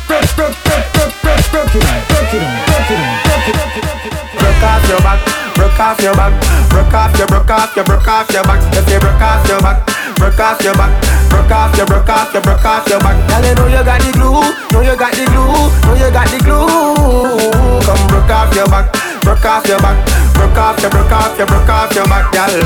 broke, 0.06 0.28
broke, 0.36 0.56
broke, 0.64 0.86
broke, 0.92 1.14
broke, 1.22 1.44
broke 1.52 1.74
it, 1.74 1.82
broke 2.08 2.34
it, 2.34 2.44
broke 2.66 2.90
it, 2.90 3.04
broke 3.26 3.48
it, 3.48 3.84
broke 3.84 4.06
it. 4.06 4.22
Broke 4.32 4.62
off 4.62 4.88
your 4.88 5.00
back, 5.02 5.20
broke 5.54 5.80
off 5.80 6.00
your 6.00 6.14
back, 6.14 6.32
broke 6.70 6.94
off 6.94 7.18
your, 7.18 7.26
broke 7.26 7.50
off 7.50 7.76
your, 7.76 7.84
broke 7.84 8.08
off 8.08 8.30
your 8.32 8.42
back. 8.44 8.60
If 8.74 8.88
you 8.88 8.98
broke 8.98 9.22
off 9.22 9.48
your 9.48 9.60
back, 9.60 9.86
broke 10.16 10.40
off 10.40 10.62
your 10.62 10.74
back, 10.74 10.92
broke 11.30 11.50
off 11.50 11.76
your, 11.76 11.86
broke 11.86 12.08
off 12.08 12.32
your, 12.32 12.42
broke 12.42 12.64
off 12.64 12.88
your 12.88 13.00
back. 13.00 13.16
Girl, 13.28 13.44
you 13.44 13.54
know 13.54 13.66
you 13.66 13.84
got 13.84 14.00
the 14.00 14.10
glue, 14.12 14.42
know 14.72 14.80
you 14.80 14.96
got 14.96 15.12
the 15.12 15.24
glue, 15.30 15.46
know 15.86 15.94
you 15.94 16.10
got 16.10 16.26
the 16.30 16.38
glue. 16.42 17.82
Come 17.82 18.06
broke 18.08 18.30
off 18.30 18.54
your 18.54 18.66
back, 18.66 18.86
broke 19.22 19.44
off 19.44 19.66
your 19.66 19.78
back, 19.78 19.98
broke 20.34 20.58
off 20.58 20.80
your, 20.82 20.90
broke 20.90 21.10
off 21.10 21.38
your, 21.38 21.46
broke 21.46 21.68
off 21.68 21.94
your 21.94 22.06
back, 22.06 22.30
girl. 22.32 22.62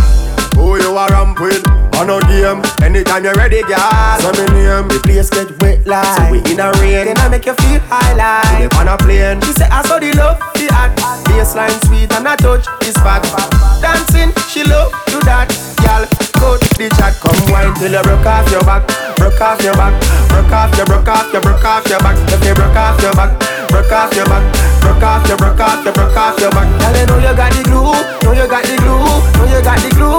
Who 0.57 0.81
you 0.81 0.97
a 0.97 1.07
ramp 1.09 1.41
with? 1.41 1.65
On 1.97 2.11
a 2.11 2.21
game, 2.29 2.61
anytime 2.83 3.25
you're 3.25 3.35
ready, 3.35 3.63
girl. 3.63 4.21
So 4.21 4.33
me 4.33 4.45
name, 4.53 4.89
the 4.89 5.01
place 5.05 5.31
get 5.31 5.51
wet 5.63 5.87
like. 5.87 6.05
So 6.17 6.33
we 6.33 6.39
in 6.51 6.61
a 6.61 6.73
rain, 6.81 7.07
Then 7.07 7.19
I 7.19 7.29
make 7.29 7.47
you 7.47 7.55
feel 7.55 7.81
high 7.89 8.13
like. 8.17 8.61
live 8.61 8.81
on 8.81 8.89
a 8.89 8.97
plane. 8.97 9.41
She 9.43 9.53
say 9.53 9.69
I 9.71 9.83
saw 9.83 9.99
the 9.99 10.13
love, 10.13 10.39
the 10.55 10.69
act 10.73 11.01
Baseline 11.29 11.77
sweet 11.87 12.13
and 12.13 12.29
I 12.29 12.37
touch 12.37 12.67
is 12.83 12.97
fat 13.05 13.23
Dancing, 13.81 14.33
she 14.49 14.65
love 14.65 14.93
do 15.07 15.21
that 15.25 15.53
go 16.47 16.57
to 16.57 16.69
the 16.79 16.89
chat 16.97 17.15
Come 17.21 17.53
wine 17.53 17.75
till 17.75 17.93
you 17.93 18.03
broke 18.03 18.27
off 18.27 18.51
your 18.51 18.63
back 18.63 18.87
Broke 19.17 19.41
off 19.41 19.63
your 19.63 19.75
back 19.75 19.95
Broke 20.29 20.53
off 20.53 20.77
your, 20.77 20.87
broke 20.87 21.09
off 21.09 21.33
your, 21.33 21.43
broke 21.43 21.65
off 21.65 21.89
your 21.89 22.01
back 22.01 22.17
If 22.33 22.45
you 22.45 22.55
broke 22.55 22.77
off 22.77 23.01
your 23.03 23.13
back 23.15 23.33
Broke 23.69 23.93
off 23.93 24.15
your 24.15 24.27
back 24.27 24.76
Broke 24.87 25.03
off 25.03 25.27
your, 25.27 25.37
broke 25.37 25.59
off 25.59 25.83
your, 25.83 25.93
broke 25.93 26.15
off 26.15 26.39
your 26.39 26.51
back 26.55 26.71
Girl, 26.79 26.95
you 26.95 27.07
know 27.11 27.19
you 27.19 27.35
got 27.35 27.51
the 27.51 27.63
glue 27.67 27.91
Know 28.23 28.33
you 28.39 28.47
got 28.47 28.63
the 28.63 28.77
glue 28.79 29.03
Know 29.35 29.51
you 29.51 29.61
got 29.67 29.83
the 29.83 29.91
glue 29.99 30.15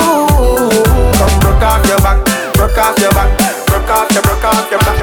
Come 1.15 1.35
broke 1.39 1.63
off 1.63 1.87
your 1.87 1.99
back 2.03 2.19
Broke 2.59 2.75
off 2.75 2.99
your 2.99 3.11
back 3.15 3.31
Broke 3.71 3.89
off 3.95 4.11
your, 4.11 4.21
broke 4.27 4.43
off 4.43 4.67
your 4.67 4.79
back 4.83 4.97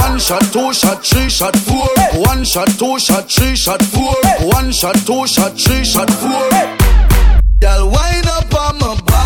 One 0.00 0.18
shot, 0.18 0.42
two 0.52 0.72
shot, 0.72 1.04
three 1.04 1.28
shot, 1.28 1.56
four. 1.56 1.86
One 2.24 2.44
shot, 2.44 2.68
two 2.78 2.98
shot, 2.98 3.30
three 3.30 3.56
shot, 3.56 3.82
four. 3.82 4.14
One 4.48 4.72
shot, 4.72 4.96
two 5.04 5.26
shot, 5.26 5.52
three 5.58 5.84
shot, 5.84 6.10
four. 6.10 6.48
Girl, 7.60 7.90
wind 7.90 8.26
up 8.26 8.54
on 8.54 8.78
my 8.78 9.00
body, 9.04 9.21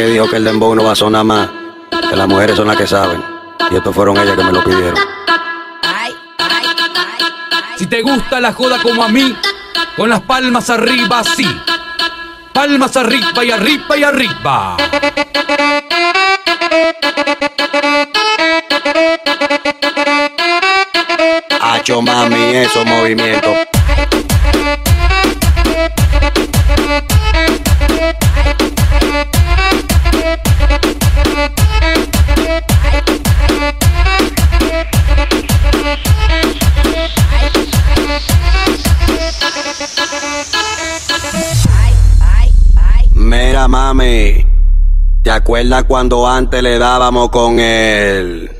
que 0.00 0.06
dijo 0.06 0.28
que 0.28 0.36
el 0.36 0.44
dembow 0.44 0.74
no 0.74 0.84
va 0.84 0.92
a 0.92 0.96
sonar 0.96 1.24
más. 1.24 1.48
Que 2.08 2.16
las 2.16 2.26
mujeres 2.26 2.56
son 2.56 2.66
las 2.68 2.76
que 2.76 2.86
saben. 2.86 3.22
Y 3.70 3.76
estos 3.76 3.94
fueron 3.94 4.16
ellas 4.16 4.34
que 4.34 4.44
me 4.44 4.52
lo 4.52 4.64
pidieron. 4.64 4.98
Si 7.76 7.86
te 7.86 8.00
gusta 8.00 8.40
la 8.40 8.52
joda 8.52 8.80
como 8.82 9.02
a 9.02 9.08
mí, 9.08 9.36
con 9.96 10.08
las 10.08 10.20
palmas 10.22 10.70
arriba, 10.70 11.22
sí. 11.24 11.46
Palmas 12.52 12.96
arriba 12.96 13.44
y 13.44 13.50
arriba 13.50 13.96
y 13.96 14.04
arriba. 14.04 14.76
Hacho 21.60 22.00
mami, 22.00 22.56
esos 22.56 22.86
movimientos. 22.86 23.69
¿Te 45.60 45.66
acuerdas 45.66 45.84
cuando 45.88 46.26
antes 46.26 46.62
le 46.62 46.78
dábamos 46.78 47.28
con 47.28 47.60
el... 47.60 48.50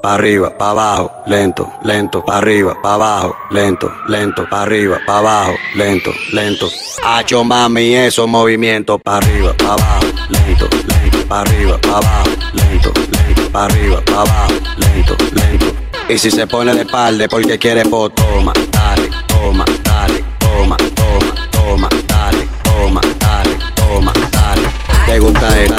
Pa' 0.00 0.14
arriba, 0.14 0.56
pa' 0.56 0.70
abajo, 0.70 1.10
lento, 1.26 1.68
lento, 1.82 2.24
pa' 2.24 2.38
arriba, 2.38 2.80
pa' 2.80 2.94
abajo, 2.94 3.36
lento, 3.50 3.90
lento, 4.06 4.46
pa' 4.48 4.62
arriba, 4.62 5.00
pa' 5.04 5.18
abajo, 5.18 5.52
lento, 5.74 6.12
lento. 6.32 6.68
Hacho 7.02 7.42
mami, 7.42 7.96
esos 7.96 8.28
movimientos, 8.28 9.00
pa' 9.02 9.16
arriba, 9.16 9.52
pa' 9.54 9.72
abajo, 9.72 10.06
lento, 10.28 10.68
lento, 10.70 11.28
pa' 11.28 11.40
arriba, 11.40 11.78
pa' 11.78 11.96
abajo, 11.96 12.30
lento, 12.52 12.92
lento, 13.10 13.50
pa' 13.50 13.64
arriba, 13.64 14.02
pa' 14.06 14.20
abajo, 14.20 14.54
lento, 14.76 15.16
lento. 15.32 15.66
Y 16.08 16.18
si 16.18 16.30
se 16.30 16.46
pone 16.46 16.72
de 16.72 16.82
espalda 16.82 17.26
porque 17.26 17.58
quiere, 17.58 17.82
pues 17.82 18.14
toma, 18.14 18.52
dale, 18.70 19.10
toma, 19.26 19.64
dale, 19.82 20.24
toma, 20.38 20.76
toma, 20.94 21.34
toma, 21.50 21.88
dale, 22.06 22.48
toma, 22.62 23.00
dale, 23.18 23.58
toma, 23.74 24.12
dale. 24.30 24.85
Te 25.06 25.20
gusta 25.20 25.48
el, 25.60 25.72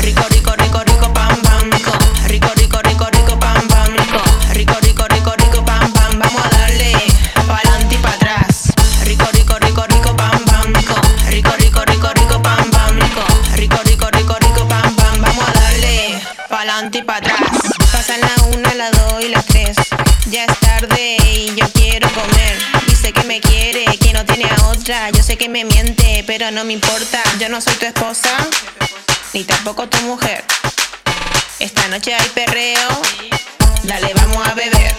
Rico, 0.00 0.22
rico, 0.30 0.52
rico, 0.56 0.82
rico, 0.84 1.12
pam, 1.14 1.42
pam, 1.42 1.70
rico. 1.70 1.92
Rico, 2.26 2.48
rico, 2.56 2.80
rico, 2.82 3.06
rico, 3.12 3.38
pam, 3.38 3.68
pam, 3.68 3.96
rico. 3.96 4.20
Rico, 4.52 4.74
rico, 4.80 5.06
rico, 5.08 5.32
rico, 5.38 5.64
pam, 5.64 5.92
pam. 5.92 6.18
Vamos 6.18 6.44
a 6.44 6.50
darle 6.58 6.92
pa'lante 7.46 7.94
y 7.94 7.98
pa' 7.98 8.14
atrás. 8.14 8.72
Rico, 9.04 9.26
rico, 9.32 9.56
rico, 9.60 9.84
rico, 9.88 10.16
pam, 10.16 10.44
pam, 10.44 10.74
rico. 10.74 10.94
Rico, 11.30 11.52
rico, 11.56 11.84
rico, 11.86 12.08
rico, 12.12 12.42
pam, 12.42 12.70
pam, 12.72 12.98
rico. 12.98 13.22
Rico, 13.54 13.76
rico, 13.84 14.08
rico, 14.10 14.36
rico, 14.40 14.68
pam, 14.68 14.96
pam. 14.96 15.22
Vamos 15.22 15.48
a 15.48 15.52
darle 15.52 16.20
pa'lante 16.48 16.98
y 16.98 17.02
pa' 17.02 17.16
atrás. 17.18 17.38
Pasan 17.92 18.20
la 18.22 18.44
una, 18.56 18.74
la 18.74 18.90
dos 18.90 19.24
y 19.24 19.28
la 19.28 19.40
tres. 19.42 19.76
Ya 20.28 20.46
es 20.46 20.58
tarde 20.58 21.16
y 21.32 21.54
yo 21.54 21.66
quiero 21.72 22.08
comer. 22.10 22.58
Dice 22.88 23.12
que 23.12 23.22
me 23.22 23.40
quiere, 23.40 23.84
que 23.98 24.12
no 24.12 24.24
tiene 24.24 24.46
a 24.50 24.68
otra. 24.68 25.10
Yo 25.10 25.22
sé 25.22 25.36
que 25.36 25.48
me 25.48 25.64
miente, 25.64 26.01
pero 26.26 26.50
no 26.50 26.64
me 26.64 26.72
importa. 26.72 27.22
Yo 27.38 27.48
no 27.48 27.60
soy 27.60 27.74
tu 27.74 27.86
esposa 27.86 28.30
ni 29.32 29.44
tampoco 29.44 29.88
tu 29.88 29.98
mujer. 30.02 30.44
Esta 31.58 31.88
noche 31.88 32.14
hay 32.14 32.28
perreo, 32.30 32.88
dale 33.84 34.12
vamos 34.14 34.46
a 34.46 34.54
beber. 34.54 34.94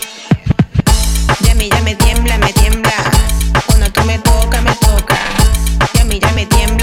Ya 1.42 1.52
a 1.52 1.56
mí 1.56 1.70
ya 1.70 1.82
me 1.82 1.96
tiembla, 1.96 2.38
me 2.38 2.54
tiembla. 2.54 2.94
Cuando 3.66 3.92
tú 3.92 4.02
me 4.04 4.18
tocas, 4.20 4.62
me 4.64 4.74
toca. 4.76 5.18
Ya 5.94 6.02
a 6.02 6.06
mí 6.06 6.20
ya 6.20 6.32
me 6.32 6.46
tiembla, 6.46 6.83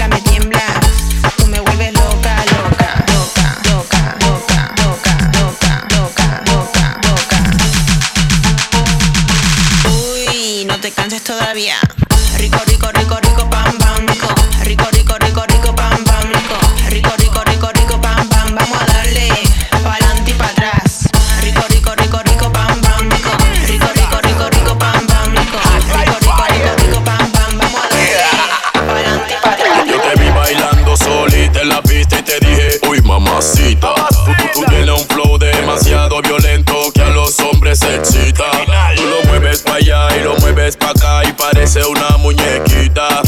Tú 37.71 39.07
lo 39.07 39.23
mueves 39.29 39.61
pa' 39.61 39.75
allá 39.75 40.09
y 40.17 40.23
lo 40.23 40.35
mueves 40.41 40.75
pa' 40.75 40.89
acá 40.89 41.21
y 41.23 41.31
parece 41.31 41.81
una 41.85 42.17
muñequita. 42.17 43.21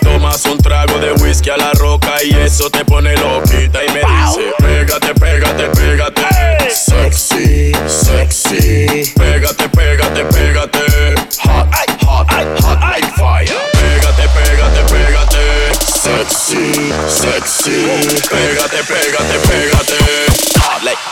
Tomas 0.00 0.42
un 0.46 0.56
trago 0.56 0.98
de 0.98 1.12
whisky 1.12 1.50
a 1.50 1.58
la 1.58 1.72
roca 1.72 2.22
y 2.24 2.34
eso 2.34 2.70
te 2.70 2.86
pone 2.86 3.14
loquita 3.16 3.84
y 3.84 3.90
me 3.92 4.00
dice, 4.00 4.54
pégate, 4.60 5.12
pégate, 5.20 5.64
pégate. 5.76 6.22
Sexy, 6.70 7.72
sexy. 7.86 9.12
Pégate, 9.14 9.68
pégate, 9.68 10.24
pégate. 10.24 11.14
Hot, 11.44 11.68
hot, 12.00 12.62
hot 12.62 12.80
like 12.80 13.14
fire. 13.14 13.44
Pégate, 13.74 14.26
pégate, 14.32 14.90
pégate. 14.90 15.76
Sexy, 15.84 16.94
sexy. 17.08 17.84
Pégate, 18.30 18.82
pégate, 18.88 19.38
pégate. 19.46 19.98
Hot 20.56 20.82
like 20.82 21.11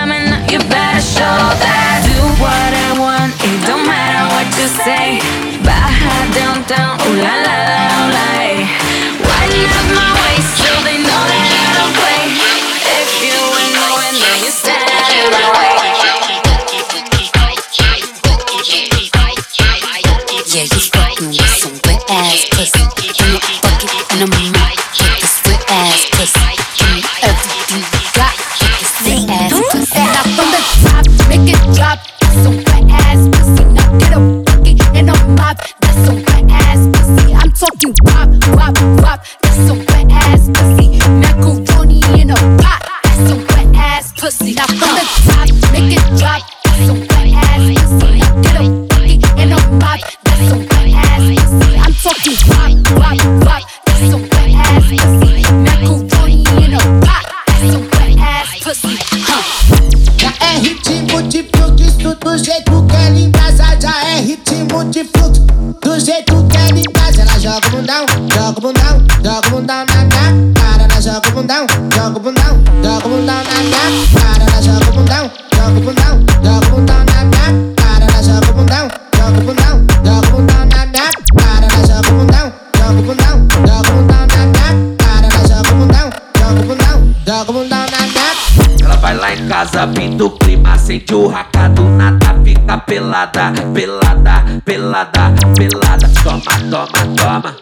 o 87.39 87.45
bundão 87.45 87.79
na 87.79 88.85
Ela 88.85 88.95
vai 88.97 89.15
lá 89.15 89.33
em 89.33 89.47
casa, 89.47 89.87
pinta 89.87 90.25
o 90.25 90.31
clima, 90.31 90.77
sente 90.77 91.15
o 91.15 91.27
raca 91.27 91.69
do 91.69 91.83
nada, 91.83 92.35
fica 92.43 92.77
pelada, 92.79 93.53
pelada, 93.73 94.43
pelada, 94.65 95.33
pelada. 95.55 96.11
Toma, 96.23 96.41
toma, 96.69 97.15
toma. 97.15 97.55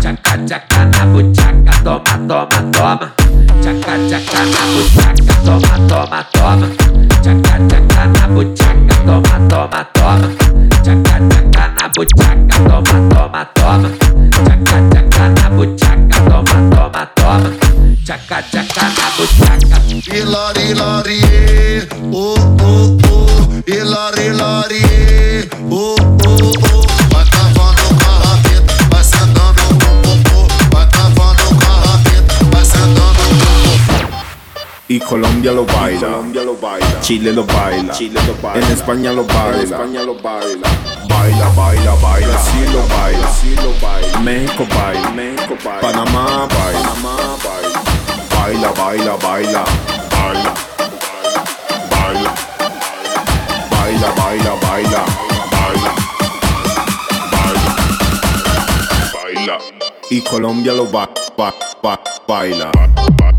Tchaca, 0.00 0.38
tchaca 0.46 0.84
na 0.86 1.06
buchaca, 1.06 1.72
toma, 1.82 2.04
toma, 2.28 2.46
toma. 2.72 3.12
Tchaca, 3.60 3.98
tchaca 4.06 4.44
na 4.46 4.66
buchaca, 4.66 5.34
toma, 5.44 5.74
toma, 5.88 6.24
toma. 6.32 6.70
Tchaca, 7.20 7.54
tchaca 7.66 8.06
na 8.06 8.28
buchaca, 8.28 8.94
toma, 9.04 9.48
toma, 9.48 9.84
toma. 9.92 10.28
Tchaca, 10.82 11.14
tchaca 11.28 11.64
na 11.80 11.88
buchaca, 11.88 12.56
toma, 12.68 12.94
toma, 13.10 13.44
toma. 13.54 13.88
Tchaca, 14.30 14.76
tchaca 14.90 15.28
na 15.30 15.50
buchaca, 15.50 16.16
toma, 16.30 16.56
toma, 16.70 17.06
toma. 17.16 17.85
Buchaca. 18.06 18.44
Hilari, 20.14 20.62
hilari, 20.68 21.18
eh. 21.22 21.88
oh, 22.12 22.36
oh, 22.62 22.96
oh. 23.10 23.62
Hilari, 23.66 24.26
hilari, 24.26 24.78
eh. 24.78 25.48
oh, 25.68 25.96
oh, 25.98 26.52
oh. 26.70 26.86
Vai 27.10 27.24
cavando 27.26 27.82
com 27.82 28.06
a 28.06 28.18
rabeta, 28.22 28.74
vai 28.90 29.02
sentando 29.02 29.60
com 29.80 29.98
popô. 30.02 30.46
Vai 30.70 30.88
cavando 30.88 31.42
com 31.50 31.66
a 31.66 31.80
rabeta, 31.80 32.34
vai 32.52 32.64
sentando 32.64 33.18
com 33.26 34.06
popô. 34.06 34.26
Y 34.88 35.00
Colombia 35.00 35.50
lo 35.52 35.64
baila, 35.64 36.22
Chile 37.02 37.32
lo 37.32 37.44
baila, 37.44 37.92
en 38.54 38.72
España 38.72 39.12
lo 39.12 39.24
baila, 39.24 39.78
baila, 41.08 41.48
baila, 41.56 41.94
baila, 41.96 42.38
sí 42.38 42.64
lo 42.70 42.86
baila, 43.84 44.20
México 44.20 44.64
baila, 44.72 45.10
Panamá 45.80 46.46
baila, 46.46 46.94
baila, 47.02 47.45
baila, 48.46 48.70
baila, 48.72 49.16
baila, 49.16 49.64
baila, 50.14 50.52
baila, 51.90 52.32
baila, 53.70 54.10
baila, 54.22 54.52
baila, 54.62 55.02
baila, 55.50 55.92
baila, 59.12 59.58
y 60.10 60.20
Colombia 60.20 60.72
lo 60.72 60.86
ba, 60.86 61.08
ba, 61.36 61.52
baila. 62.28 62.70
Baila. 62.70 63.35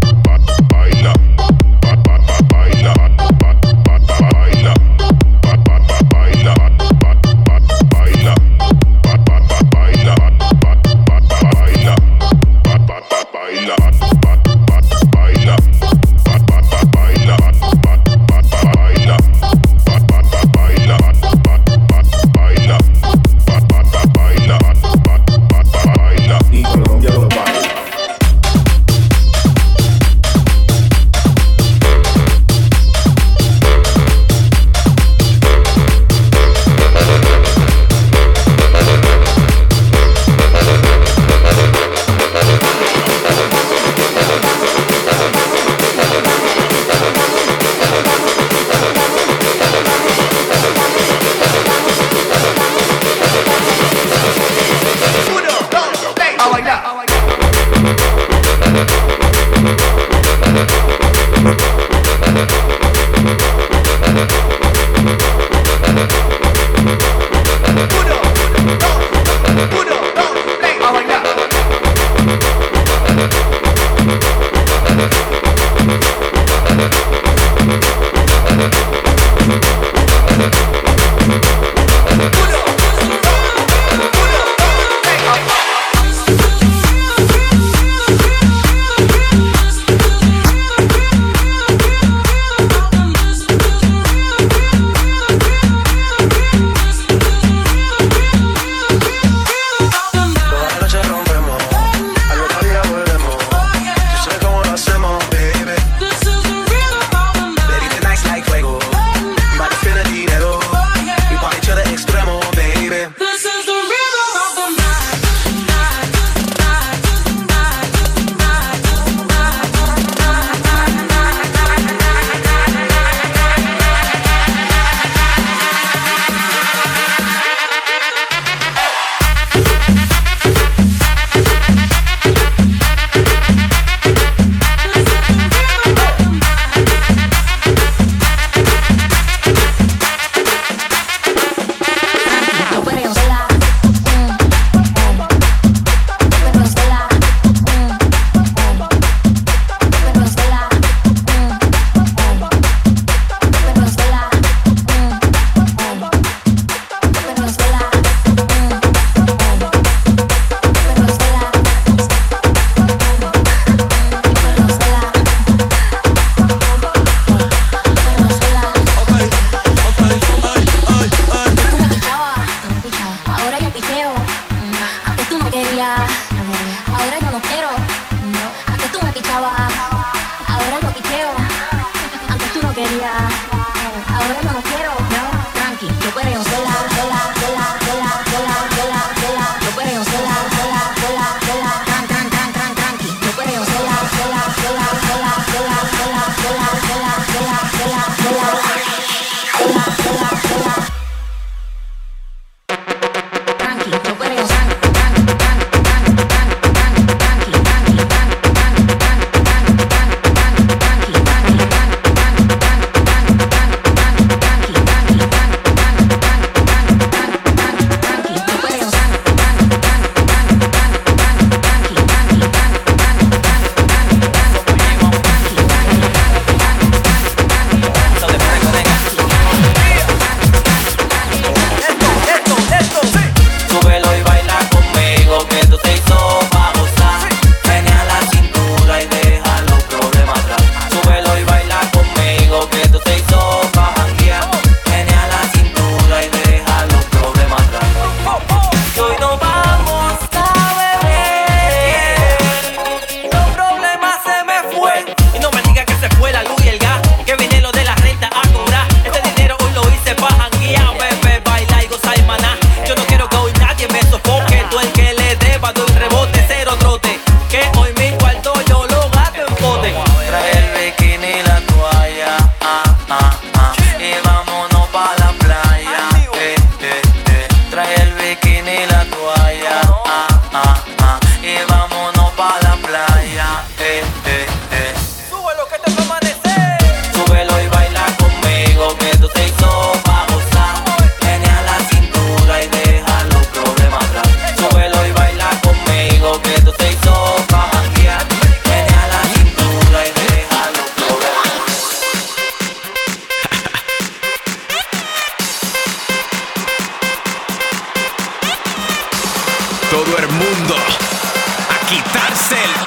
A 310.66 311.86
quitarse 311.86 312.56
el 312.56 312.87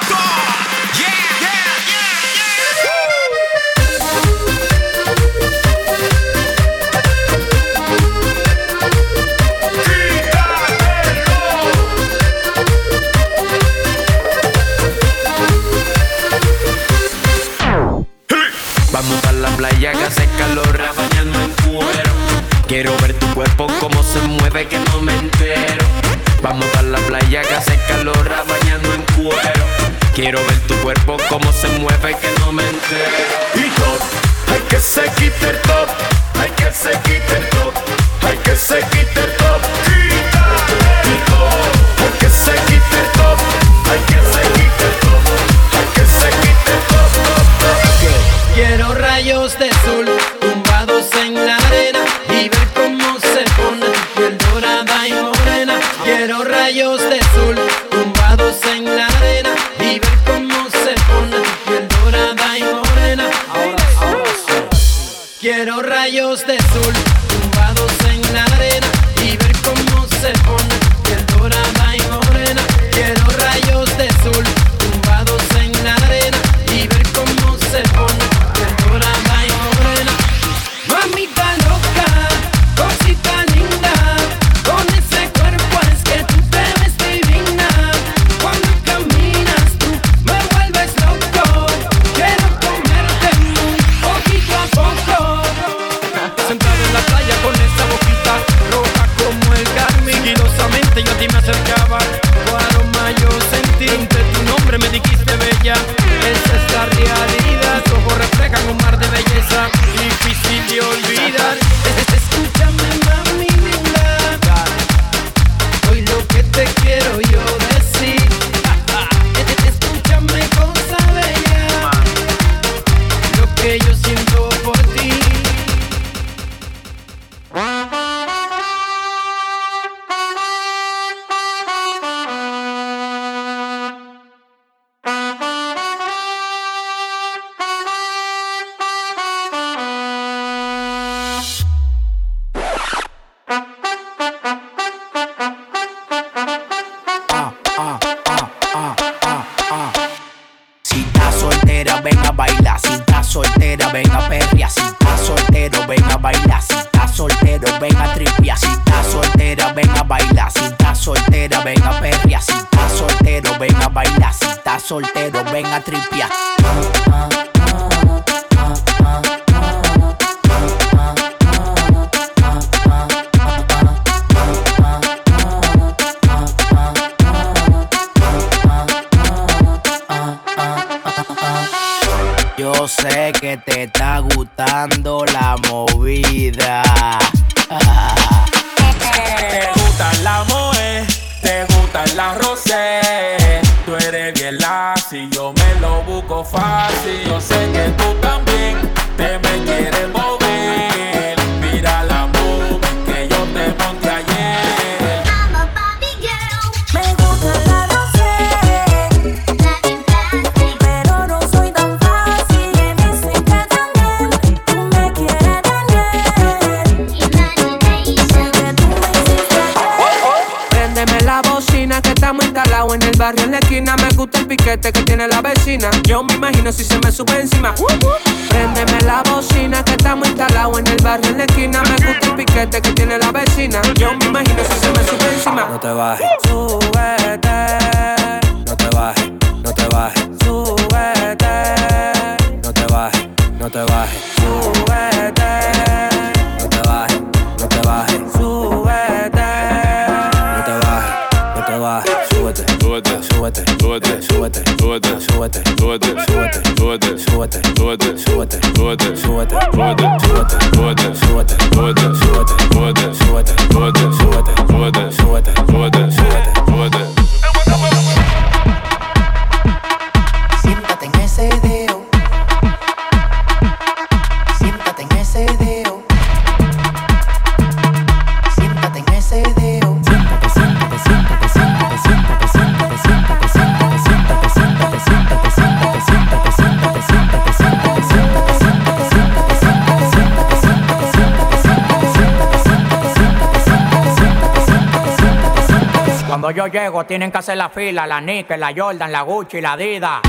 llego, 296.71 297.05
tienen 297.05 297.31
que 297.31 297.37
hacer 297.37 297.57
la 297.57 297.69
fila, 297.69 298.07
la 298.07 298.21
Nike, 298.21 298.57
la 298.57 298.73
Jordan, 298.75 299.11
la 299.11 299.21
Gucci, 299.21 299.61
la 299.61 299.75
Dida. 299.75 300.21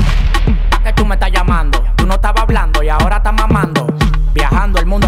¿Para 0.69 0.83
qué 0.83 0.93
tú 0.93 1.05
me 1.05 1.15
estás 1.15 1.31
llamando? 1.31 1.83
Tú 1.95 2.05
no 2.05 2.15
estabas 2.15 2.43
hablando 2.43 2.83
y 2.83 2.89
ahora 2.89 3.17
estás 3.17 3.33
mamando. 3.33 3.87
Viajando 4.33 4.79
el 4.79 4.85
mundo. 4.85 5.02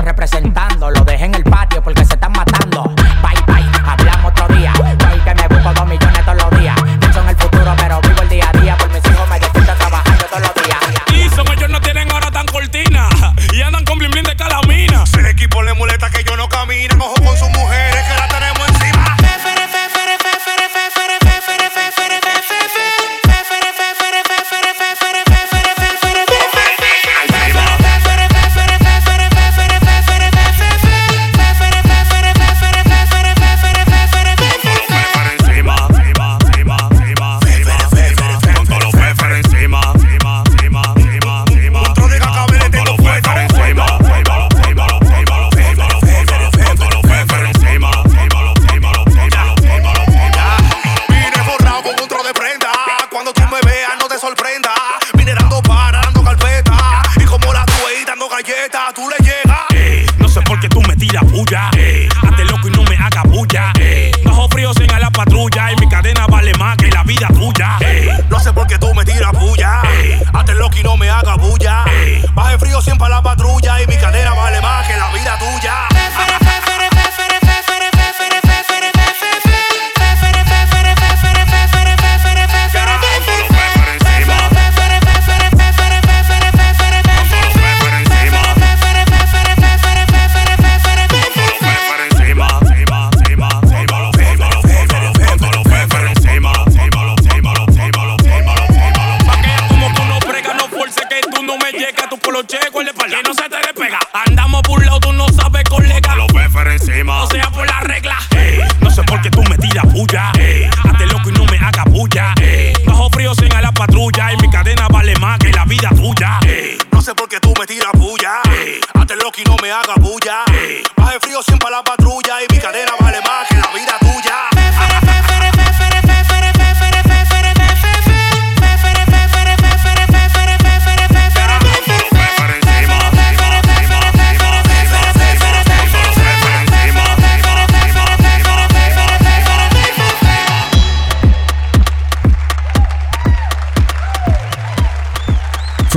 Bajo 64.26 64.50
frío 64.50 64.74
sin 64.74 64.92
a 64.92 65.00
la 65.00 65.10
patrulla 65.10 65.72
y 65.72 65.76
mi 65.78 65.88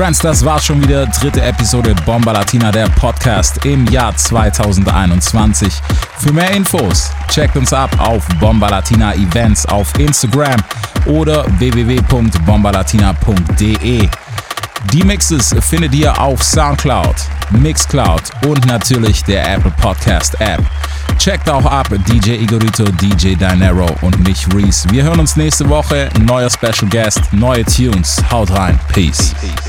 Fans, 0.08 0.20
das 0.20 0.42
war 0.42 0.58
schon 0.58 0.82
wieder. 0.82 1.04
Dritte 1.04 1.42
Episode 1.42 1.94
Bomba 2.06 2.32
Latina, 2.32 2.70
der 2.70 2.88
Podcast 2.88 3.62
im 3.66 3.86
Jahr 3.88 4.16
2021. 4.16 5.82
Für 6.16 6.32
mehr 6.32 6.50
Infos 6.52 7.10
checkt 7.28 7.58
uns 7.58 7.74
ab 7.74 7.90
auf 7.98 8.26
Bomba 8.40 8.70
Latina 8.70 9.12
Events 9.12 9.66
auf 9.66 9.92
Instagram 9.98 10.56
oder 11.04 11.44
www.bombalatina.de. 11.58 14.08
Die 14.94 15.04
Mixes 15.04 15.54
findet 15.60 15.94
ihr 15.94 16.18
auf 16.18 16.42
Soundcloud, 16.42 17.16
Mixcloud 17.50 18.22
und 18.46 18.64
natürlich 18.64 19.22
der 19.24 19.56
Apple 19.56 19.72
Podcast 19.72 20.40
App. 20.40 20.62
Checkt 21.18 21.50
auch 21.50 21.66
ab 21.66 21.88
DJ 22.08 22.36
Igorito, 22.36 22.84
DJ 22.84 23.34
Dinero 23.34 23.94
und 24.00 24.26
mich 24.26 24.46
Reese. 24.54 24.90
Wir 24.90 25.02
hören 25.02 25.20
uns 25.20 25.36
nächste 25.36 25.68
Woche. 25.68 26.08
Neuer 26.18 26.48
Special 26.48 26.88
Guest, 26.88 27.20
neue 27.32 27.66
Tunes. 27.66 28.16
Haut 28.30 28.50
rein. 28.52 28.80
Peace. 28.88 29.34
Peace. 29.38 29.67